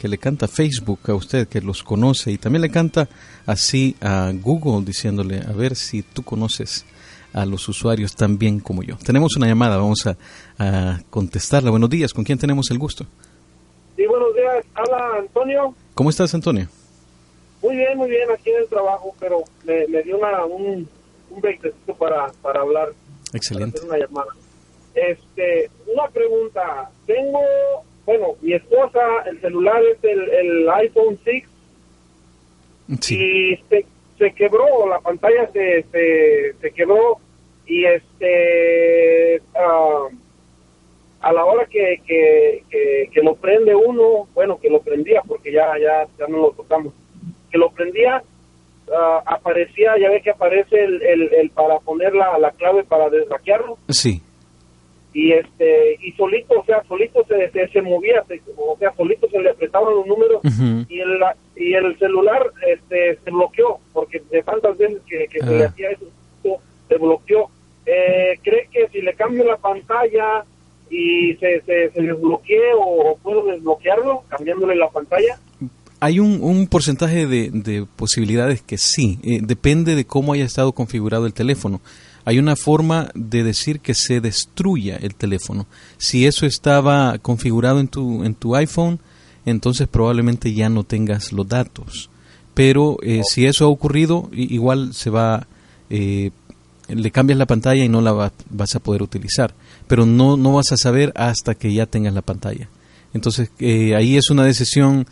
que 0.00 0.08
le 0.08 0.16
canta 0.16 0.48
Facebook 0.48 1.00
a 1.08 1.14
usted, 1.14 1.46
que 1.46 1.60
los 1.60 1.82
conoce, 1.82 2.30
y 2.30 2.38
también 2.38 2.62
le 2.62 2.70
canta 2.70 3.06
así 3.44 3.94
a 4.00 4.32
Google, 4.32 4.82
diciéndole, 4.86 5.42
a 5.46 5.52
ver 5.52 5.76
si 5.76 6.02
tú 6.02 6.22
conoces 6.22 6.86
a 7.34 7.44
los 7.44 7.68
usuarios 7.68 8.16
tan 8.16 8.38
bien 8.38 8.60
como 8.60 8.82
yo. 8.82 8.96
Tenemos 9.04 9.36
una 9.36 9.46
llamada, 9.46 9.76
vamos 9.76 10.06
a, 10.06 11.00
contestarla. 11.10 11.70
Buenos 11.70 11.90
días, 11.90 12.14
¿con 12.14 12.24
quién 12.24 12.38
tenemos 12.38 12.70
el 12.70 12.78
gusto? 12.78 13.04
Sí, 13.94 14.06
buenos 14.06 14.34
días, 14.34 14.64
habla 14.74 15.18
Antonio. 15.18 15.74
¿Cómo 15.92 16.08
estás, 16.08 16.32
Antonio? 16.32 16.66
Muy 17.62 17.76
bien, 17.76 17.98
muy 17.98 18.08
bien, 18.08 18.26
aquí 18.30 18.48
en 18.48 18.62
el 18.62 18.68
trabajo, 18.68 19.14
pero 19.20 19.44
me, 19.66 20.02
dio 20.02 20.16
una, 20.16 20.46
un, 20.46 20.88
un 21.28 21.42
para, 21.98 22.32
para 22.40 22.62
hablar. 22.62 22.88
Excelente. 23.34 23.80
Para 23.80 23.96
hacer 23.96 24.06
una 24.06 24.06
llamada. 24.06 24.47
Este, 25.06 25.70
una 25.86 26.08
pregunta. 26.08 26.90
Tengo, 27.06 27.40
bueno, 28.04 28.34
mi 28.40 28.54
esposa, 28.54 29.00
el 29.26 29.40
celular 29.40 29.80
es 29.84 30.02
el, 30.02 30.68
iPhone 30.70 31.18
6 31.24 31.44
y 33.10 33.56
se, 34.18 34.32
quebró, 34.32 34.88
la 34.88 35.00
pantalla 35.00 35.50
se, 35.52 35.84
se, 36.60 36.70
quebró. 36.72 37.18
Y 37.66 37.84
este 37.84 39.42
ah, 39.54 40.08
a 41.20 41.32
la 41.32 41.44
hora 41.44 41.66
que, 41.66 42.00
que, 42.06 42.62
que, 43.12 43.22
lo 43.22 43.34
prende 43.34 43.74
uno, 43.74 44.26
bueno, 44.34 44.58
que 44.58 44.70
lo 44.70 44.80
prendía 44.80 45.20
porque 45.26 45.52
ya, 45.52 45.76
ya, 45.78 46.08
ya 46.18 46.26
no 46.28 46.38
lo 46.38 46.50
tocamos, 46.52 46.94
que 47.50 47.58
lo 47.58 47.70
prendía, 47.70 48.22
ah, 48.90 49.22
aparecía, 49.26 49.98
ya 49.98 50.08
ve 50.08 50.22
que 50.22 50.30
aparece 50.30 50.82
el, 50.82 51.02
el, 51.02 51.34
el 51.34 51.50
para 51.50 51.78
poner 51.80 52.14
la, 52.14 52.38
la 52.38 52.52
clave 52.52 52.84
para 52.84 53.10
desbloquearlo. 53.10 53.76
Sí. 53.90 54.22
Y 55.14 55.32
este 55.32 55.96
y 56.02 56.12
solito, 56.12 56.60
o 56.60 56.64
sea, 56.64 56.82
solito 56.86 57.24
se, 57.26 57.50
se, 57.50 57.68
se 57.68 57.82
movía, 57.82 58.22
se- 58.28 58.40
o 58.56 58.76
sea, 58.78 58.92
solito 58.96 59.28
se 59.30 59.40
le 59.40 59.50
apretaban 59.50 59.94
los 59.94 60.06
números 60.06 60.40
y 60.88 61.00
el 61.00 61.18
y 61.56 61.72
el 61.74 61.98
celular 61.98 62.42
este 62.66 63.18
se 63.24 63.30
bloqueó 63.30 63.78
porque 63.92 64.22
de 64.30 64.42
tantas 64.42 64.76
veces 64.76 64.98
que, 65.08 65.26
que 65.28 65.40
se 65.40 65.46
Ah. 65.46 65.50
le 65.50 65.64
hacía 65.64 65.90
eso 65.90 66.06
se 66.88 66.96
bloqueó. 66.96 67.50
Eh, 67.86 68.38
¿Cree 68.42 68.68
que 68.72 68.88
si 68.88 69.00
le 69.02 69.14
cambio 69.14 69.44
la 69.44 69.56
pantalla 69.56 70.44
y 70.90 71.34
se, 71.36 71.60
se, 71.62 71.90
se 71.90 72.02
desbloquee 72.02 72.72
o, 72.78 73.10
o 73.12 73.16
puedo 73.18 73.44
desbloquearlo 73.46 74.22
cambiándole 74.28 74.74
la 74.76 74.88
pantalla? 74.88 75.38
Hay 76.00 76.20
un, 76.20 76.38
un 76.42 76.66
porcentaje 76.68 77.26
de, 77.26 77.50
de 77.50 77.84
posibilidades 77.96 78.62
que 78.62 78.78
sí, 78.78 79.18
eh, 79.24 79.40
depende 79.42 79.94
de 79.96 80.04
cómo 80.06 80.32
haya 80.32 80.44
estado 80.44 80.72
configurado 80.72 81.26
el 81.26 81.34
teléfono. 81.34 81.80
Hay 82.28 82.38
una 82.38 82.56
forma 82.56 83.08
de 83.14 83.42
decir 83.42 83.80
que 83.80 83.94
se 83.94 84.20
destruya 84.20 84.96
el 84.96 85.14
teléfono. 85.14 85.66
Si 85.96 86.26
eso 86.26 86.44
estaba 86.44 87.16
configurado 87.18 87.80
en 87.80 87.88
tu, 87.88 88.22
en 88.22 88.34
tu 88.34 88.54
iPhone, 88.54 88.98
entonces 89.46 89.88
probablemente 89.88 90.52
ya 90.52 90.68
no 90.68 90.84
tengas 90.84 91.32
los 91.32 91.48
datos. 91.48 92.10
Pero 92.52 92.98
eh, 93.02 93.22
si 93.24 93.46
eso 93.46 93.64
ha 93.64 93.68
ocurrido, 93.68 94.28
igual 94.32 94.92
se 94.92 95.08
va, 95.08 95.46
eh, 95.88 96.32
le 96.88 97.10
cambias 97.10 97.38
la 97.38 97.46
pantalla 97.46 97.82
y 97.82 97.88
no 97.88 98.02
la 98.02 98.12
va- 98.12 98.32
vas 98.50 98.74
a 98.74 98.80
poder 98.80 99.02
utilizar. 99.02 99.54
Pero 99.86 100.04
no, 100.04 100.36
no 100.36 100.52
vas 100.52 100.70
a 100.72 100.76
saber 100.76 101.12
hasta 101.16 101.54
que 101.54 101.72
ya 101.72 101.86
tengas 101.86 102.12
la 102.12 102.20
pantalla. 102.20 102.68
Entonces 103.14 103.50
eh, 103.58 103.94
ahí 103.96 104.18
es 104.18 104.28
una 104.28 104.44
decisión 104.44 105.06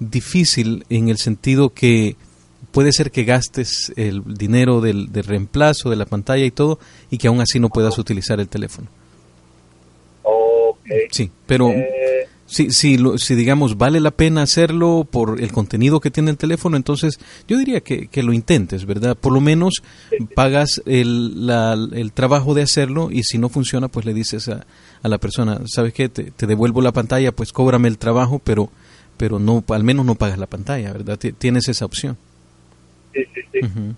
difícil 0.00 0.86
en 0.88 1.10
el 1.10 1.18
sentido 1.18 1.70
que 1.74 2.16
puede 2.72 2.92
ser 2.92 3.10
que 3.10 3.24
gastes 3.24 3.92
el 3.96 4.22
dinero 4.34 4.80
del, 4.80 5.12
del 5.12 5.24
reemplazo 5.24 5.90
de 5.90 5.96
la 5.96 6.06
pantalla 6.06 6.44
y 6.44 6.50
todo 6.50 6.78
y 7.10 7.18
que 7.18 7.28
aún 7.28 7.40
así 7.40 7.60
no 7.60 7.68
puedas 7.68 7.96
utilizar 7.98 8.40
el 8.40 8.48
teléfono. 8.48 8.88
Sí, 11.10 11.30
pero 11.46 11.68
Eh, 11.70 12.28
si, 12.46 12.70
si, 12.70 12.98
lo- 12.98 13.16
si 13.18 13.34
digamos 13.34 13.78
vale 13.78 13.98
la 14.00 14.10
pena 14.10 14.42
hacerlo 14.42 15.06
por 15.10 15.40
el 15.40 15.52
contenido 15.52 16.00
que 16.00 16.10
tiene 16.10 16.30
el 16.30 16.36
teléfono, 16.36 16.76
entonces 16.76 17.18
yo 17.48 17.56
diría 17.56 17.80
que, 17.80 18.08
que 18.08 18.22
lo 18.22 18.32
intentes, 18.32 18.84
¿verdad? 18.84 19.16
Por 19.16 19.32
lo 19.32 19.40
menos 19.40 19.74
pagas 20.34 20.82
el, 20.86 21.46
la- 21.46 21.72
el 21.92 22.12
trabajo 22.12 22.54
de 22.54 22.62
hacerlo 22.62 23.10
y 23.10 23.22
si 23.24 23.38
no 23.38 23.48
funciona, 23.48 23.88
pues 23.88 24.04
le 24.06 24.12
dices 24.14 24.48
a, 24.48 24.66
a 25.02 25.08
la 25.08 25.18
persona, 25.18 25.60
¿sabes 25.66 25.92
qué? 25.94 26.08
Te, 26.08 26.24
te 26.30 26.46
devuelvo 26.46 26.82
la 26.82 26.92
pantalla, 26.92 27.32
pues 27.32 27.52
cóbrame 27.52 27.88
el 27.88 27.98
trabajo, 27.98 28.40
pero 28.42 28.70
pero 29.16 29.38
no 29.38 29.62
al 29.68 29.84
menos 29.84 30.04
no 30.04 30.14
pagas 30.16 30.38
la 30.38 30.46
pantalla, 30.46 30.92
¿verdad? 30.92 31.18
Ti- 31.18 31.32
Tienes 31.32 31.68
esa 31.68 31.84
opción. 31.84 32.16
Sí, 33.12 33.24
sí, 33.34 33.40
sí. 33.52 33.58
Ujú. 33.64 33.94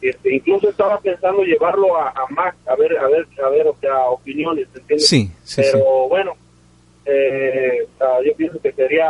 Este, 0.00 0.34
incluso 0.34 0.68
estaba 0.68 0.98
pensando 1.00 1.42
llevarlo 1.44 1.96
a, 1.96 2.08
a 2.10 2.26
Mac, 2.30 2.56
a 2.66 2.74
ver, 2.74 2.98
a 2.98 3.06
ver, 3.08 3.26
a 3.44 3.48
ver, 3.50 3.68
o 3.68 3.76
sea, 3.80 4.06
opiniones, 4.06 4.66
¿entiendes? 4.74 5.06
Sí, 5.08 5.30
sí, 5.44 5.62
Pero 5.62 5.78
sí. 5.78 6.08
bueno, 6.08 6.32
eh, 7.04 7.86
yo 8.26 8.34
pienso 8.36 8.60
que 8.60 8.72
sería 8.72 9.08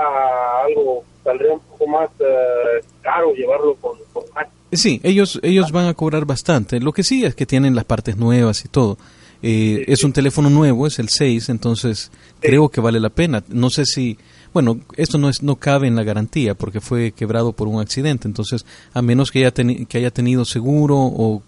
algo, 0.67 1.03
saldría 1.25 1.55
un 1.55 1.61
poco 1.61 1.87
más 1.87 2.11
eh, 2.21 2.85
caro 3.01 3.33
llevarlo 3.33 3.75
con, 3.77 3.99
con 4.13 4.25
Mac. 4.35 4.49
Sí, 4.73 5.01
ellos, 5.03 5.41
ellos 5.43 5.73
van 5.73 5.87
a 5.87 5.95
cobrar 5.95 6.27
bastante. 6.27 6.79
Lo 6.81 6.93
que 6.93 7.03
sí 7.03 7.25
es 7.25 7.35
que 7.35 7.47
tienen 7.47 7.75
las 7.75 7.85
partes 7.85 8.17
nuevas 8.17 8.65
y 8.65 8.69
todo. 8.69 8.99
Eh, 9.43 9.85
es 9.89 10.05
un 10.05 10.13
teléfono 10.13 10.51
nuevo, 10.51 10.87
es 10.87 10.99
el 10.99 11.09
6, 11.09 11.49
entonces 11.49 12.13
creo 12.41 12.69
que 12.69 12.81
vale 12.81 13.01
la 13.01 13.11
pena. 13.11 13.43
No 13.49 13.71
sé 13.71 13.85
si, 13.85 14.17
bueno, 14.53 14.79
esto 14.97 15.19
no 15.19 15.29
es 15.29 15.43
no 15.43 15.57
cabe 15.57 15.87
en 15.89 15.97
la 15.97 16.03
garantía 16.05 16.55
porque 16.55 16.81
fue 16.81 17.13
quebrado 17.13 17.53
por 17.53 17.69
un 17.69 17.81
accidente, 17.81 18.29
entonces 18.29 18.65
a 18.95 19.03
menos 19.03 19.31
que 19.31 19.41
haya, 19.41 19.53
teni- 19.55 19.87
que 19.87 19.99
haya 19.99 20.11
tenido 20.11 20.45
seguro 20.45 20.97
o, 20.99 21.43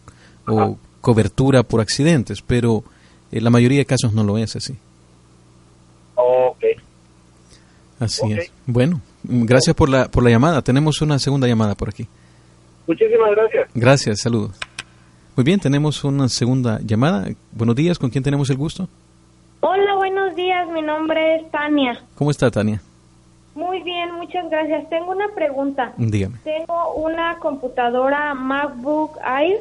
o 0.47 0.79
cobertura 1.01 1.63
por 1.63 1.81
accidentes, 1.81 2.41
pero 2.43 2.83
eh, 3.33 3.41
la 3.41 3.51
mayoría 3.51 3.79
de 3.79 3.87
casos 3.87 4.13
no 4.13 4.25
lo 4.25 4.39
es 4.39 4.57
así. 4.57 4.75
Ok. 6.17 6.65
Así 8.01 8.33
es. 8.33 8.51
Bueno, 8.67 9.01
gracias 9.23 9.75
por 9.77 9.89
la, 9.89 10.09
por 10.11 10.23
la 10.25 10.31
llamada. 10.31 10.63
Tenemos 10.63 11.01
una 11.01 11.19
segunda 11.19 11.47
llamada 11.47 11.75
por 11.75 11.89
aquí. 11.89 12.07
Muchísimas 12.87 13.31
gracias. 13.31 13.69
Gracias, 13.75 14.21
saludos. 14.21 14.53
Muy 15.37 15.45
bien, 15.45 15.59
tenemos 15.61 16.05
una 16.05 16.29
segunda 16.29 16.81
llamada. 16.85 17.29
Buenos 17.53 17.75
días, 17.77 17.99
¿con 17.99 18.11
quién 18.11 18.23
tenemos 18.23 18.51
el 18.51 18.57
gusto? 18.57 18.89
Hola, 19.61 19.95
buenos 19.97 20.35
días. 20.37 20.69
Mi 20.73 20.83
nombre 20.83 21.37
es 21.37 21.51
Tania. 21.51 22.03
¿Cómo 22.15 22.31
está, 22.31 22.51
Tania? 22.51 22.83
Muy 23.55 23.83
bien, 23.83 24.13
muchas 24.15 24.51
gracias. 24.51 24.89
Tengo 24.89 25.13
una 25.13 25.29
pregunta. 25.35 25.93
Dígame. 25.97 26.39
Tengo 26.43 26.95
una 26.95 27.39
computadora 27.39 28.35
MacBook 28.35 29.19
Air. 29.25 29.61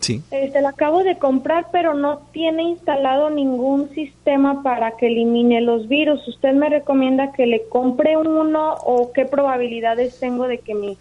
Sí. 0.00 0.22
Este, 0.30 0.60
la 0.60 0.70
acabo 0.70 1.02
de 1.02 1.16
comprar, 1.16 1.68
pero 1.72 1.94
no 1.94 2.20
tiene 2.32 2.62
instalado 2.62 3.30
ningún 3.30 3.88
sistema 3.90 4.62
para 4.62 4.96
que 4.96 5.06
elimine 5.06 5.60
los 5.60 5.88
virus. 5.88 6.26
¿Usted 6.28 6.52
me 6.52 6.68
recomienda 6.68 7.32
que 7.32 7.46
le 7.46 7.66
compre 7.68 8.16
uno 8.16 8.74
o 8.84 9.12
qué 9.12 9.24
probabilidades 9.24 10.18
tengo 10.20 10.46
de 10.46 10.58
que 10.58 10.74
mi... 10.74 10.98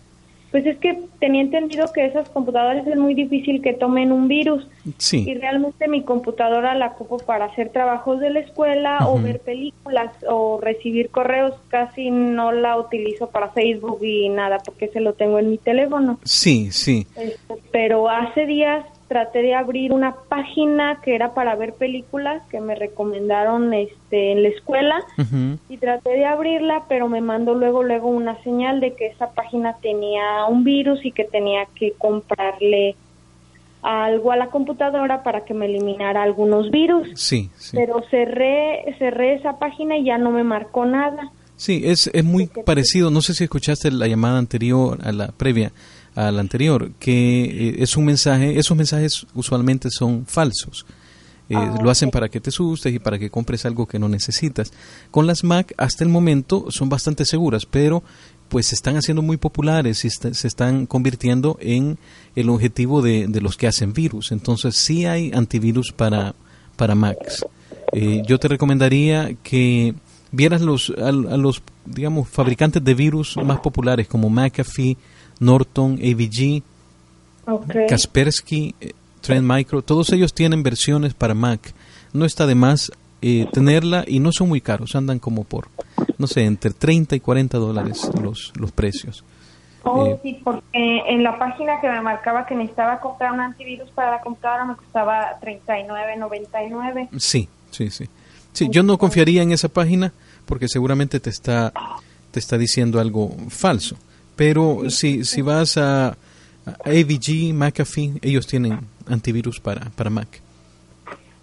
Pues 0.52 0.66
es 0.66 0.78
que 0.78 0.98
tenía 1.20 1.42
entendido 1.42 1.92
que 1.92 2.06
esas 2.06 2.30
computadoras 2.30 2.88
es 2.88 2.96
muy 2.98 3.14
difícil 3.14 3.62
que 3.62 3.74
tomen 3.74 4.12
un 4.14 4.28
virus. 4.28 4.66
Y 4.86 4.94
Sí. 4.98 5.34
realmente 5.36 5.88
mi 5.90 6.04
computadora 6.04 6.74
la 6.76 6.88
ocupo 6.88 7.18
para 7.18 7.46
hacer 7.46 7.70
trabajos 7.70 8.20
de 8.22 8.30
la 8.30 8.40
escuela 8.40 9.00
o 9.08 9.20
ver 9.20 9.40
películas 9.42 10.12
o 10.28 10.60
recibir 10.62 11.10
correos. 11.10 11.54
Casi 11.68 12.10
no 12.12 12.52
la 12.54 12.78
utilizo 12.78 13.30
para 13.30 13.50
Facebook 13.50 14.00
y 14.04 14.30
nada 14.30 14.60
porque 14.64 14.88
se 14.88 15.02
lo 15.02 15.14
tengo 15.14 15.38
en 15.40 15.50
mi 15.52 15.58
teléfono. 15.58 16.18
Sí, 16.24 16.72
sí. 16.72 17.06
Este, 17.18 17.56
pero 17.72 18.10
hace 18.10 18.46
días 18.46 18.86
traté 19.08 19.42
de 19.42 19.56
abrir 19.56 19.94
una 19.94 20.16
página 20.28 21.00
que 21.02 21.16
era 21.16 21.34
para 21.34 21.56
ver 21.56 21.74
películas 21.74 22.44
que 22.50 22.60
me 22.60 22.76
recomendaron 22.76 23.74
este 23.74 24.34
en 24.34 24.44
la 24.44 24.50
escuela 24.50 25.00
y 25.70 25.78
traté 25.78 26.12
de 26.12 26.26
abrirla, 26.26 26.84
pero 26.90 27.08
me 27.08 27.22
mandó 27.22 27.54
luego 27.54 27.84
luego 27.84 28.10
una 28.10 28.42
señal 28.44 28.80
de 28.80 28.94
que 28.94 29.08
esa 29.08 29.32
página 29.32 29.78
tenía 29.82 30.46
un 30.50 30.64
virus 30.64 31.06
y 31.06 31.12
que 31.12 31.24
tenía 31.24 31.66
que 31.76 31.94
comprarle 31.98 32.96
algo 33.82 34.32
a 34.32 34.36
la 34.36 34.48
computadora 34.48 35.24
para 35.24 35.46
que 35.46 35.54
me 35.54 35.68
eliminara 35.68 36.24
algunos 36.24 36.70
virus. 36.70 37.08
Sí, 37.16 37.50
sí. 37.58 37.78
Pero 37.78 38.04
cerré 38.10 38.96
cerré 39.00 39.36
esa 39.36 39.58
página 39.58 39.98
y 39.98 40.06
ya 40.06 40.18
no 40.18 40.32
me 40.32 40.44
marcó 40.44 40.86
nada. 40.86 41.32
Sí, 41.56 41.82
es, 41.86 42.10
es 42.14 42.24
muy 42.24 42.48
parecido. 42.48 43.10
No 43.10 43.22
sé 43.22 43.34
si 43.34 43.46
escuchaste 43.46 43.90
la 43.92 44.08
llamada 44.08 44.38
anterior 44.38 45.00
a 45.04 45.12
la 45.12 45.28
previa, 45.30 45.72
a 46.18 46.32
la 46.32 46.42
anterior, 46.42 46.92
que 47.00 47.44
eh, 47.70 47.76
es 47.80 47.96
un 47.96 48.06
mensaje, 48.06 48.58
esos 48.60 48.76
mensajes 48.76 49.26
usualmente 49.36 49.90
son 49.92 50.26
falsos. 50.26 50.86
Eh, 51.50 51.56
Ah, 51.56 51.80
lo 51.82 51.90
hacen 51.90 52.12
para 52.12 52.28
que 52.28 52.42
te 52.42 52.50
asustes 52.50 52.94
y 52.94 53.00
para 53.00 53.18
que 53.18 53.30
compres 53.30 53.66
algo 53.66 53.86
que 53.88 54.00
no 54.00 54.10
necesitas. 54.10 54.74
Con 55.12 55.28
las 55.28 55.46
Mac, 55.46 55.74
hasta 55.78 56.04
el 56.04 56.10
momento, 56.10 56.66
son 56.70 56.90
bastante 56.90 57.24
seguras, 57.24 57.66
pero 57.66 58.04
pues 58.50 58.66
se 58.68 58.76
están 58.76 58.98
haciendo 58.98 59.22
muy 59.22 59.38
populares 59.38 60.04
y 60.04 60.08
está- 60.08 60.34
se 60.34 60.48
están 60.48 60.86
convirtiendo 60.88 61.58
en 61.62 61.98
el 62.36 62.50
objetivo 62.50 63.02
de, 63.02 63.28
de 63.28 63.40
los 63.42 63.56
que 63.56 63.68
hacen 63.68 63.94
virus. 63.94 64.32
Entonces 64.34 64.76
sí 64.76 65.06
hay 65.06 65.32
antivirus 65.34 65.94
para, 65.94 66.36
para 66.76 66.96
Macs. 66.96 67.46
Eh, 67.94 68.24
yo 68.28 68.38
te 68.40 68.50
recomendaría 68.50 69.34
que 69.44 69.94
vieras 70.34 70.60
los, 70.62 70.92
a, 71.02 71.08
a 71.10 71.12
los, 71.38 71.62
digamos, 71.86 72.28
fabricantes 72.28 72.84
de 72.84 72.94
virus 72.94 73.38
más 73.38 73.60
populares 73.62 74.08
como 74.10 74.30
McAfee, 74.30 74.98
Norton, 75.40 76.00
AVG, 76.02 76.64
Okay. 77.50 77.88
Kaspersky, 77.88 78.76
Trend 79.22 79.50
Micro, 79.50 79.82
todos 79.82 80.12
ellos 80.12 80.34
tienen 80.34 80.64
versiones 80.64 81.14
para 81.14 81.34
Mac. 81.34 81.74
No 82.12 82.26
está 82.26 82.46
de 82.46 82.56
más 82.56 82.92
eh, 83.22 83.48
tenerla 83.54 84.04
y 84.06 84.20
no 84.20 84.34
son 84.34 84.50
muy 84.50 84.60
caros, 84.60 84.96
andan 84.98 85.20
como 85.20 85.46
por, 85.46 85.70
no 86.18 86.28
sé, 86.28 86.44
entre 86.44 86.72
30 86.72 87.16
y 87.16 87.20
40 87.22 87.58
dólares 87.58 88.10
los, 88.22 88.52
los 88.58 88.74
precios. 88.74 89.24
Oh, 89.84 90.06
Eh, 90.08 90.20
sí, 90.24 90.42
porque 90.44 90.66
en 90.74 91.24
la 91.24 91.40
página 91.40 91.80
que 91.80 91.88
me 91.88 92.02
marcaba 92.02 92.46
que 92.46 92.54
necesitaba 92.54 93.00
comprar 93.00 93.32
un 93.32 93.40
antivirus 93.40 93.90
para 93.92 94.12
la 94.12 94.20
computadora 94.22 94.66
me 94.66 94.76
costaba 94.76 95.40
39.99. 95.42 97.10
Sí, 97.18 97.48
sí, 97.72 97.90
sí. 97.90 98.10
Sí, 98.52 98.68
yo 98.70 98.84
no 98.84 98.98
confiaría 98.98 99.42
en 99.42 99.52
esa 99.52 99.70
página 99.70 100.12
porque 100.46 100.68
seguramente 100.68 101.20
te 101.22 101.30
está, 101.30 101.72
te 102.32 102.40
está 102.40 102.58
diciendo 102.58 103.00
algo 103.00 103.36
falso. 103.50 103.96
Pero 104.38 104.90
si, 104.90 105.26
si 105.26 105.42
vas 105.42 105.78
a, 105.78 106.10
a 106.10 106.16
AVG, 106.86 107.54
McAfee, 107.54 108.20
ellos 108.22 108.48
tienen 108.48 108.80
antivirus 109.10 109.60
para, 109.60 109.90
para 109.96 110.10
Mac. 110.10 110.42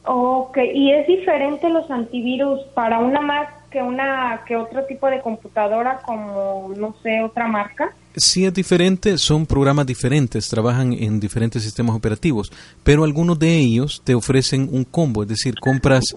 Ok, 0.06 0.58
y 0.74 0.92
es 0.92 1.06
diferente 1.06 1.68
los 1.68 1.90
antivirus 1.90 2.60
para 2.74 2.98
una 2.98 3.20
Mac 3.20 3.64
que 3.70 3.82
una 3.82 4.42
que 4.46 4.54
otro 4.54 4.84
tipo 4.84 5.08
de 5.08 5.20
computadora 5.20 6.00
como 6.06 6.72
no 6.76 6.94
sé 7.02 7.22
otra 7.22 7.48
marca. 7.48 7.92
Sí 8.14 8.44
es 8.44 8.54
diferente, 8.54 9.18
son 9.18 9.46
programas 9.46 9.86
diferentes, 9.86 10.48
trabajan 10.48 10.92
en 10.92 11.18
diferentes 11.18 11.64
sistemas 11.64 11.96
operativos, 11.96 12.52
pero 12.84 13.02
algunos 13.02 13.36
de 13.38 13.56
ellos 13.56 14.00
te 14.04 14.14
ofrecen 14.14 14.68
un 14.70 14.84
combo, 14.84 15.24
es 15.24 15.28
decir, 15.28 15.54
compras 15.58 16.14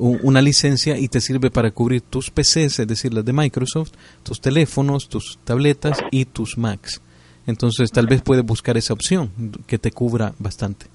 una 0.00 0.40
licencia 0.40 0.98
y 0.98 1.08
te 1.08 1.20
sirve 1.20 1.50
para 1.50 1.70
cubrir 1.70 2.00
tus 2.00 2.30
PCs, 2.30 2.80
es 2.80 2.88
decir, 2.88 3.12
las 3.12 3.24
de 3.24 3.32
Microsoft, 3.32 3.92
tus 4.22 4.40
teléfonos, 4.40 5.08
tus 5.08 5.38
tabletas 5.44 6.02
y 6.10 6.24
tus 6.24 6.56
Macs. 6.56 7.02
Entonces 7.46 7.90
tal 7.92 8.06
vez 8.06 8.22
puedes 8.22 8.44
buscar 8.44 8.76
esa 8.76 8.94
opción 8.94 9.30
que 9.66 9.78
te 9.78 9.90
cubra 9.90 10.32
bastante. 10.38 10.86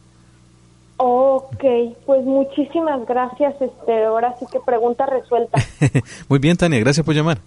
Ok, 0.97 1.63
pues 2.05 2.23
muchísimas 2.23 3.05
gracias, 3.05 3.53
este, 3.61 4.05
ahora 4.05 4.33
sí 4.39 4.45
que 4.51 4.59
pregunta 4.59 5.05
resuelta. 5.05 5.59
Muy 6.29 6.39
bien, 6.39 6.57
Tania, 6.57 6.79
gracias 6.79 7.05
por 7.05 7.13
llamar. 7.13 7.39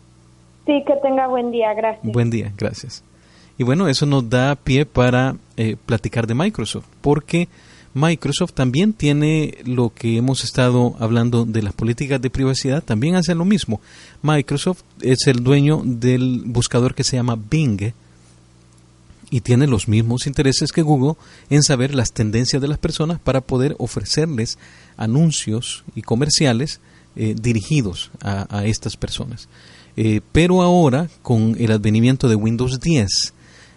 Sí, 0.67 0.85
que 0.87 0.95
tenga 1.03 1.27
buen 1.29 1.51
día, 1.51 1.73
gracias. 1.73 2.13
Buen 2.13 2.31
día, 2.31 2.53
gracias. 2.57 3.03
Y 3.57 3.65
bueno, 3.65 3.89
eso 3.89 4.07
nos 4.07 4.29
da 4.29 4.55
pie 4.55 4.85
para 4.87 5.35
eh, 5.57 5.77
platicar 5.87 6.27
de 6.27 6.35
Microsoft, 6.35 6.87
porque 7.01 7.49
Microsoft 7.99 8.53
también 8.53 8.93
tiene 8.93 9.59
lo 9.65 9.93
que 9.93 10.17
hemos 10.17 10.45
estado 10.45 10.95
hablando 11.01 11.45
de 11.45 11.63
las 11.63 11.73
políticas 11.73 12.21
de 12.21 12.31
privacidad, 12.31 12.83
también 12.83 13.17
hace 13.17 13.35
lo 13.35 13.45
mismo. 13.45 13.81
Microsoft 14.23 14.83
es 15.01 15.27
el 15.27 15.43
dueño 15.43 15.83
del 15.85 16.43
buscador 16.47 16.95
que 16.95 17.05
se 17.05 17.17
llama 17.17 17.37
Bing, 17.37 17.93
y 19.31 19.41
tiene 19.41 19.67
los 19.67 19.89
mismos 19.89 20.27
intereses 20.27 20.73
que 20.73 20.83
Google 20.83 21.17
en 21.51 21.63
saber 21.63 21.95
las 21.95 22.13
tendencias 22.13 22.63
de 22.63 22.69
las 22.69 22.79
personas 22.79 23.21
para 23.21 23.41
poder 23.41 23.75
ofrecerles 23.79 24.59
anuncios 24.97 25.85
y 25.95 26.03
comerciales 26.03 26.81
eh, 27.17 27.35
dirigidos 27.39 28.11
a, 28.23 28.65
estas 28.65 28.97
personas. 28.97 29.49
Eh, 29.97 30.21
pero 30.33 30.63
ahora, 30.63 31.11
con 31.23 31.57
el 31.59 31.73
advenimiento 31.73 32.29
de 32.29 32.37
Windows 32.37 32.81
10, 32.81 33.35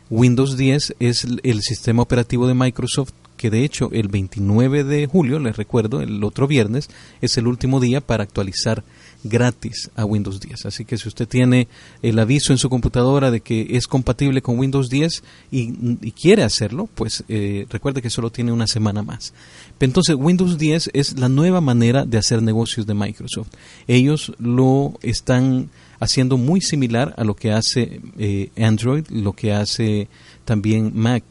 Windows 0.10 0.58
10 0.58 0.96
es 1.00 1.28
el 1.44 1.62
sistema 1.62 2.04
operativo 2.04 2.48
de 2.48 2.54
Microsoft 2.54 3.14
que 3.42 3.50
de 3.50 3.64
hecho 3.64 3.90
el 3.92 4.08
29 4.08 4.84
de 4.84 5.08
julio, 5.08 5.40
les 5.40 5.58
recuerdo, 5.58 6.02
el 6.02 6.24
otro 6.24 6.46
viernes, 6.46 6.92
es 7.22 7.40
el 7.40 7.48
último 7.48 7.80
día 7.80 8.00
para 8.00 8.22
actualizar 8.24 8.84
gratis 9.24 9.90
a 9.96 10.06
Windows 10.06 10.40
10. 10.40 10.68
Así 10.68 10.86
que 10.86 10.96
si 10.96 11.08
usted 11.08 11.28
tiene 11.28 11.68
el 12.04 12.20
aviso 12.20 12.54
en 12.54 12.60
su 12.60 12.70
computadora 12.70 13.32
de 13.32 13.42
que 13.42 13.66
es 13.72 13.88
compatible 13.88 14.44
con 14.44 14.60
Windows 14.60 14.90
10 14.90 15.24
y, 15.50 16.12
quiere 16.12 16.44
hacerlo, 16.44 16.88
pues 16.94 17.24
eh, 17.30 17.66
recuerde 17.72 18.04
que 18.04 18.12
solo 18.12 18.30
tiene 18.30 18.52
una 18.52 18.68
semana 18.68 19.02
más. 19.02 19.34
Entonces 19.80 20.16
Windows 20.16 20.60
10 20.60 20.92
es 20.94 21.18
la 21.18 21.28
nueva 21.28 21.62
manera 21.62 22.06
de 22.06 22.20
hacer 22.20 22.44
negocios 22.44 22.86
de 22.86 22.94
Microsoft. 22.94 23.50
Ellos 23.88 24.34
lo 24.38 25.00
están 25.02 25.72
haciendo 26.00 26.38
muy 26.38 26.62
similar 26.62 27.16
a 27.18 27.24
lo 27.24 27.36
que 27.36 27.52
hace 27.54 28.02
eh, 28.20 28.52
Android, 28.56 29.08
lo 29.10 29.34
que 29.34 29.52
hace 29.52 30.10
también 30.46 30.92
Mac 30.94 31.24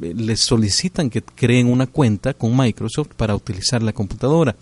les 0.00 0.40
solicitan 0.40 1.10
que 1.10 1.22
creen 1.22 1.70
una 1.70 1.86
cuenta 1.86 2.34
con 2.34 2.56
Microsoft 2.56 3.14
para 3.16 3.34
utilizar 3.34 3.82
la 3.82 3.92
computadora. 3.92 4.56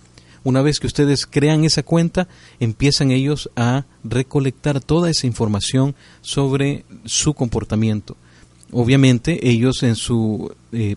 Una 0.44 0.60
vez 0.60 0.80
que 0.80 0.88
ustedes 0.88 1.26
crean 1.26 1.64
esa 1.64 1.82
cuenta, 1.82 2.26
empiezan 2.58 3.12
ellos 3.12 3.48
a 3.54 3.84
recolectar 4.02 4.80
toda 4.80 5.08
esa 5.08 5.26
información 5.26 5.94
sobre 6.20 6.84
su 7.04 7.34
comportamiento. 7.34 8.16
Obviamente 8.72 9.48
ellos 9.48 9.82
en 9.82 9.94
su 9.94 10.52
eh, 10.72 10.96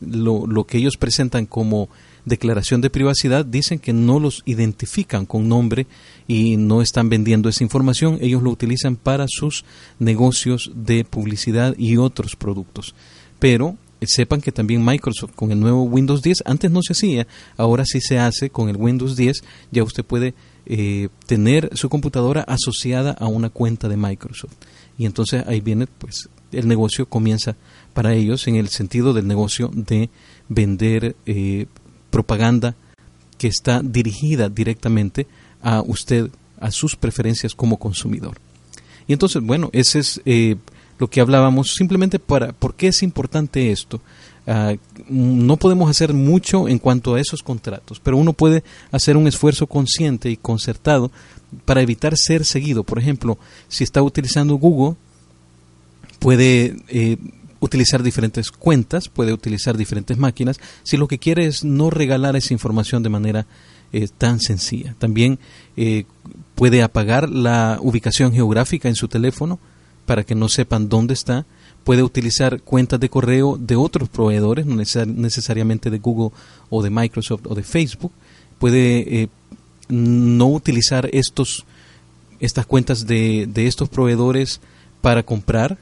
lo, 0.00 0.46
lo 0.46 0.64
que 0.64 0.78
ellos 0.78 0.96
presentan 0.96 1.46
como 1.46 1.88
declaración 2.24 2.80
de 2.80 2.90
privacidad 2.90 3.46
dicen 3.46 3.78
que 3.78 3.92
no 3.92 4.18
los 4.18 4.42
identifican 4.44 5.26
con 5.26 5.48
nombre 5.48 5.86
y 6.26 6.56
no 6.56 6.82
están 6.82 7.08
vendiendo 7.08 7.48
esa 7.48 7.62
información, 7.62 8.18
ellos 8.20 8.42
lo 8.42 8.50
utilizan 8.50 8.96
para 8.96 9.26
sus 9.28 9.64
negocios 10.00 10.72
de 10.74 11.04
publicidad 11.04 11.74
y 11.78 11.96
otros 11.96 12.34
productos. 12.34 12.94
Pero 13.38 13.76
sepan 14.02 14.40
que 14.40 14.52
también 14.52 14.84
Microsoft 14.84 15.32
con 15.34 15.50
el 15.52 15.60
nuevo 15.60 15.82
Windows 15.84 16.22
10, 16.22 16.42
antes 16.44 16.70
no 16.70 16.82
se 16.82 16.92
hacía, 16.92 17.26
ahora 17.56 17.84
sí 17.84 18.00
se 18.00 18.18
hace 18.18 18.50
con 18.50 18.68
el 18.68 18.76
Windows 18.76 19.16
10, 19.16 19.42
ya 19.70 19.82
usted 19.82 20.04
puede 20.04 20.34
eh, 20.66 21.08
tener 21.26 21.70
su 21.74 21.88
computadora 21.88 22.42
asociada 22.42 23.12
a 23.12 23.26
una 23.26 23.50
cuenta 23.50 23.88
de 23.88 23.96
Microsoft. 23.96 24.54
Y 24.98 25.06
entonces 25.06 25.44
ahí 25.46 25.60
viene, 25.60 25.86
pues, 25.86 26.28
el 26.52 26.68
negocio 26.68 27.06
comienza 27.06 27.56
para 27.94 28.14
ellos 28.14 28.46
en 28.46 28.56
el 28.56 28.68
sentido 28.68 29.12
del 29.12 29.26
negocio 29.26 29.70
de 29.72 30.10
vender 30.48 31.16
eh, 31.26 31.66
propaganda 32.10 32.76
que 33.38 33.48
está 33.48 33.82
dirigida 33.82 34.48
directamente 34.48 35.26
a 35.60 35.82
usted, 35.82 36.30
a 36.60 36.70
sus 36.70 36.96
preferencias 36.96 37.54
como 37.54 37.78
consumidor. 37.78 38.38
Y 39.06 39.12
entonces, 39.12 39.42
bueno, 39.42 39.70
ese 39.72 39.98
es 40.00 40.20
eh, 40.24 40.56
lo 40.98 41.08
que 41.08 41.20
hablábamos, 41.20 41.74
simplemente 41.74 42.18
para, 42.18 42.52
¿por 42.52 42.74
qué 42.74 42.88
es 42.88 43.02
importante 43.02 43.70
esto? 43.70 44.00
Ah, 44.46 44.74
no 45.08 45.56
podemos 45.56 45.90
hacer 45.90 46.14
mucho 46.14 46.68
en 46.68 46.78
cuanto 46.78 47.14
a 47.14 47.20
esos 47.20 47.42
contratos, 47.42 48.00
pero 48.00 48.16
uno 48.16 48.32
puede 48.32 48.62
hacer 48.92 49.16
un 49.16 49.26
esfuerzo 49.26 49.66
consciente 49.66 50.30
y 50.30 50.36
concertado 50.36 51.10
para 51.64 51.82
evitar 51.82 52.16
ser 52.16 52.44
seguido. 52.44 52.84
Por 52.84 52.98
ejemplo, 52.98 53.38
si 53.68 53.82
está 53.82 54.02
utilizando 54.02 54.54
Google, 54.54 54.96
puede 56.20 56.76
eh, 56.88 57.16
utilizar 57.60 58.02
diferentes 58.02 58.50
cuentas, 58.50 59.08
puede 59.08 59.32
utilizar 59.32 59.76
diferentes 59.76 60.16
máquinas, 60.16 60.60
si 60.82 60.96
lo 60.96 61.08
que 61.08 61.18
quiere 61.18 61.46
es 61.46 61.64
no 61.64 61.90
regalar 61.90 62.36
esa 62.36 62.54
información 62.54 63.02
de 63.02 63.08
manera 63.08 63.46
eh, 63.92 64.08
tan 64.16 64.40
sencilla. 64.40 64.94
También 64.98 65.38
eh, 65.76 66.04
puede 66.54 66.82
apagar 66.82 67.28
la 67.28 67.78
ubicación 67.80 68.32
geográfica 68.32 68.88
en 68.88 68.94
su 68.94 69.08
teléfono, 69.08 69.58
para 70.06 70.24
que 70.24 70.34
no 70.34 70.48
sepan 70.48 70.88
dónde 70.88 71.14
está. 71.14 71.44
Puede 71.84 72.02
utilizar 72.02 72.62
cuentas 72.62 72.98
de 72.98 73.10
correo 73.10 73.56
de 73.58 73.76
otros 73.76 74.08
proveedores, 74.08 74.66
no 74.66 74.76
necesariamente 74.76 75.90
de 75.90 75.98
Google 75.98 76.30
o 76.70 76.82
de 76.82 76.90
Microsoft 76.90 77.46
o 77.46 77.54
de 77.54 77.62
Facebook. 77.62 78.12
Puede 78.58 79.22
eh, 79.22 79.28
no 79.88 80.48
utilizar 80.48 81.08
estos, 81.12 81.64
estas 82.40 82.66
cuentas 82.66 83.06
de, 83.06 83.46
de 83.46 83.66
estos 83.66 83.88
proveedores 83.88 84.60
para 85.00 85.22
comprar. 85.22 85.78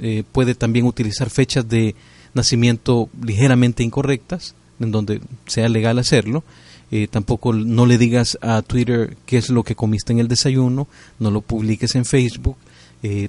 Eh, 0.00 0.24
puede 0.32 0.54
también 0.54 0.86
utilizar 0.86 1.30
fechas 1.30 1.68
de 1.68 1.94
nacimiento 2.34 3.08
ligeramente 3.22 3.82
incorrectas, 3.82 4.54
en 4.80 4.90
donde 4.90 5.20
sea 5.46 5.68
legal 5.68 5.98
hacerlo. 5.98 6.44
Eh, 6.90 7.08
tampoco 7.10 7.54
no 7.54 7.86
le 7.86 7.96
digas 7.96 8.38
a 8.42 8.60
Twitter 8.60 9.16
qué 9.24 9.38
es 9.38 9.48
lo 9.48 9.64
que 9.64 9.74
comiste 9.74 10.12
en 10.12 10.18
el 10.18 10.28
desayuno, 10.28 10.88
no 11.18 11.30
lo 11.30 11.40
publiques 11.40 11.94
en 11.94 12.04
Facebook. 12.04 12.56
Eh, 13.02 13.28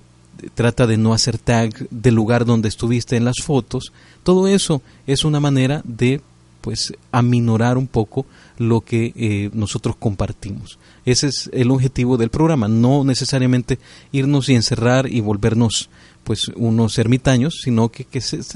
trata 0.56 0.88
de 0.88 0.98
no 0.98 1.14
hacer 1.14 1.38
tag 1.38 1.88
del 1.90 2.16
lugar 2.16 2.46
donde 2.46 2.70
estuviste 2.70 3.16
en 3.16 3.26
las 3.26 3.38
fotos. 3.44 3.92
Todo 4.24 4.48
eso 4.48 4.82
es 5.08 5.26
una 5.26 5.40
manera 5.40 5.82
de 5.86 6.22
pues 6.62 6.94
aminorar 7.12 7.78
un 7.78 7.88
poco 7.88 8.26
lo 8.58 8.82
que 8.82 9.12
eh, 9.16 9.50
nosotros 9.54 9.98
compartimos. 9.98 10.80
Ese 11.06 11.28
es 11.28 11.50
el 11.52 11.72
objetivo 11.72 12.16
del 12.16 12.30
programa, 12.30 12.70
no 12.70 13.04
necesariamente 13.04 13.80
irnos 14.14 14.48
y 14.48 14.56
encerrar 14.56 15.12
y 15.12 15.20
volvernos 15.20 15.90
pues 16.24 16.48
unos 16.56 16.98
ermitaños, 16.98 17.60
sino 17.62 17.90
que, 17.90 18.06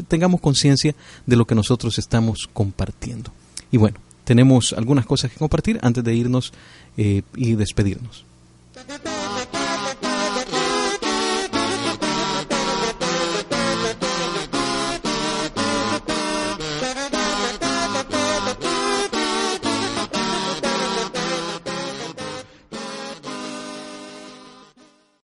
tengamos 0.07 0.39
conciencia 0.39 0.95
de 1.25 1.35
lo 1.35 1.45
que 1.45 1.55
nosotros 1.55 1.99
estamos 1.99 2.49
compartiendo. 2.53 3.31
Y 3.71 3.77
bueno, 3.77 3.99
tenemos 4.23 4.71
algunas 4.71 5.05
cosas 5.05 5.31
que 5.31 5.37
compartir 5.37 5.77
antes 5.81 6.01
de 6.01 6.15
irnos 6.15 6.53
eh, 6.95 7.23
y 7.35 7.55
despedirnos. 7.55 8.23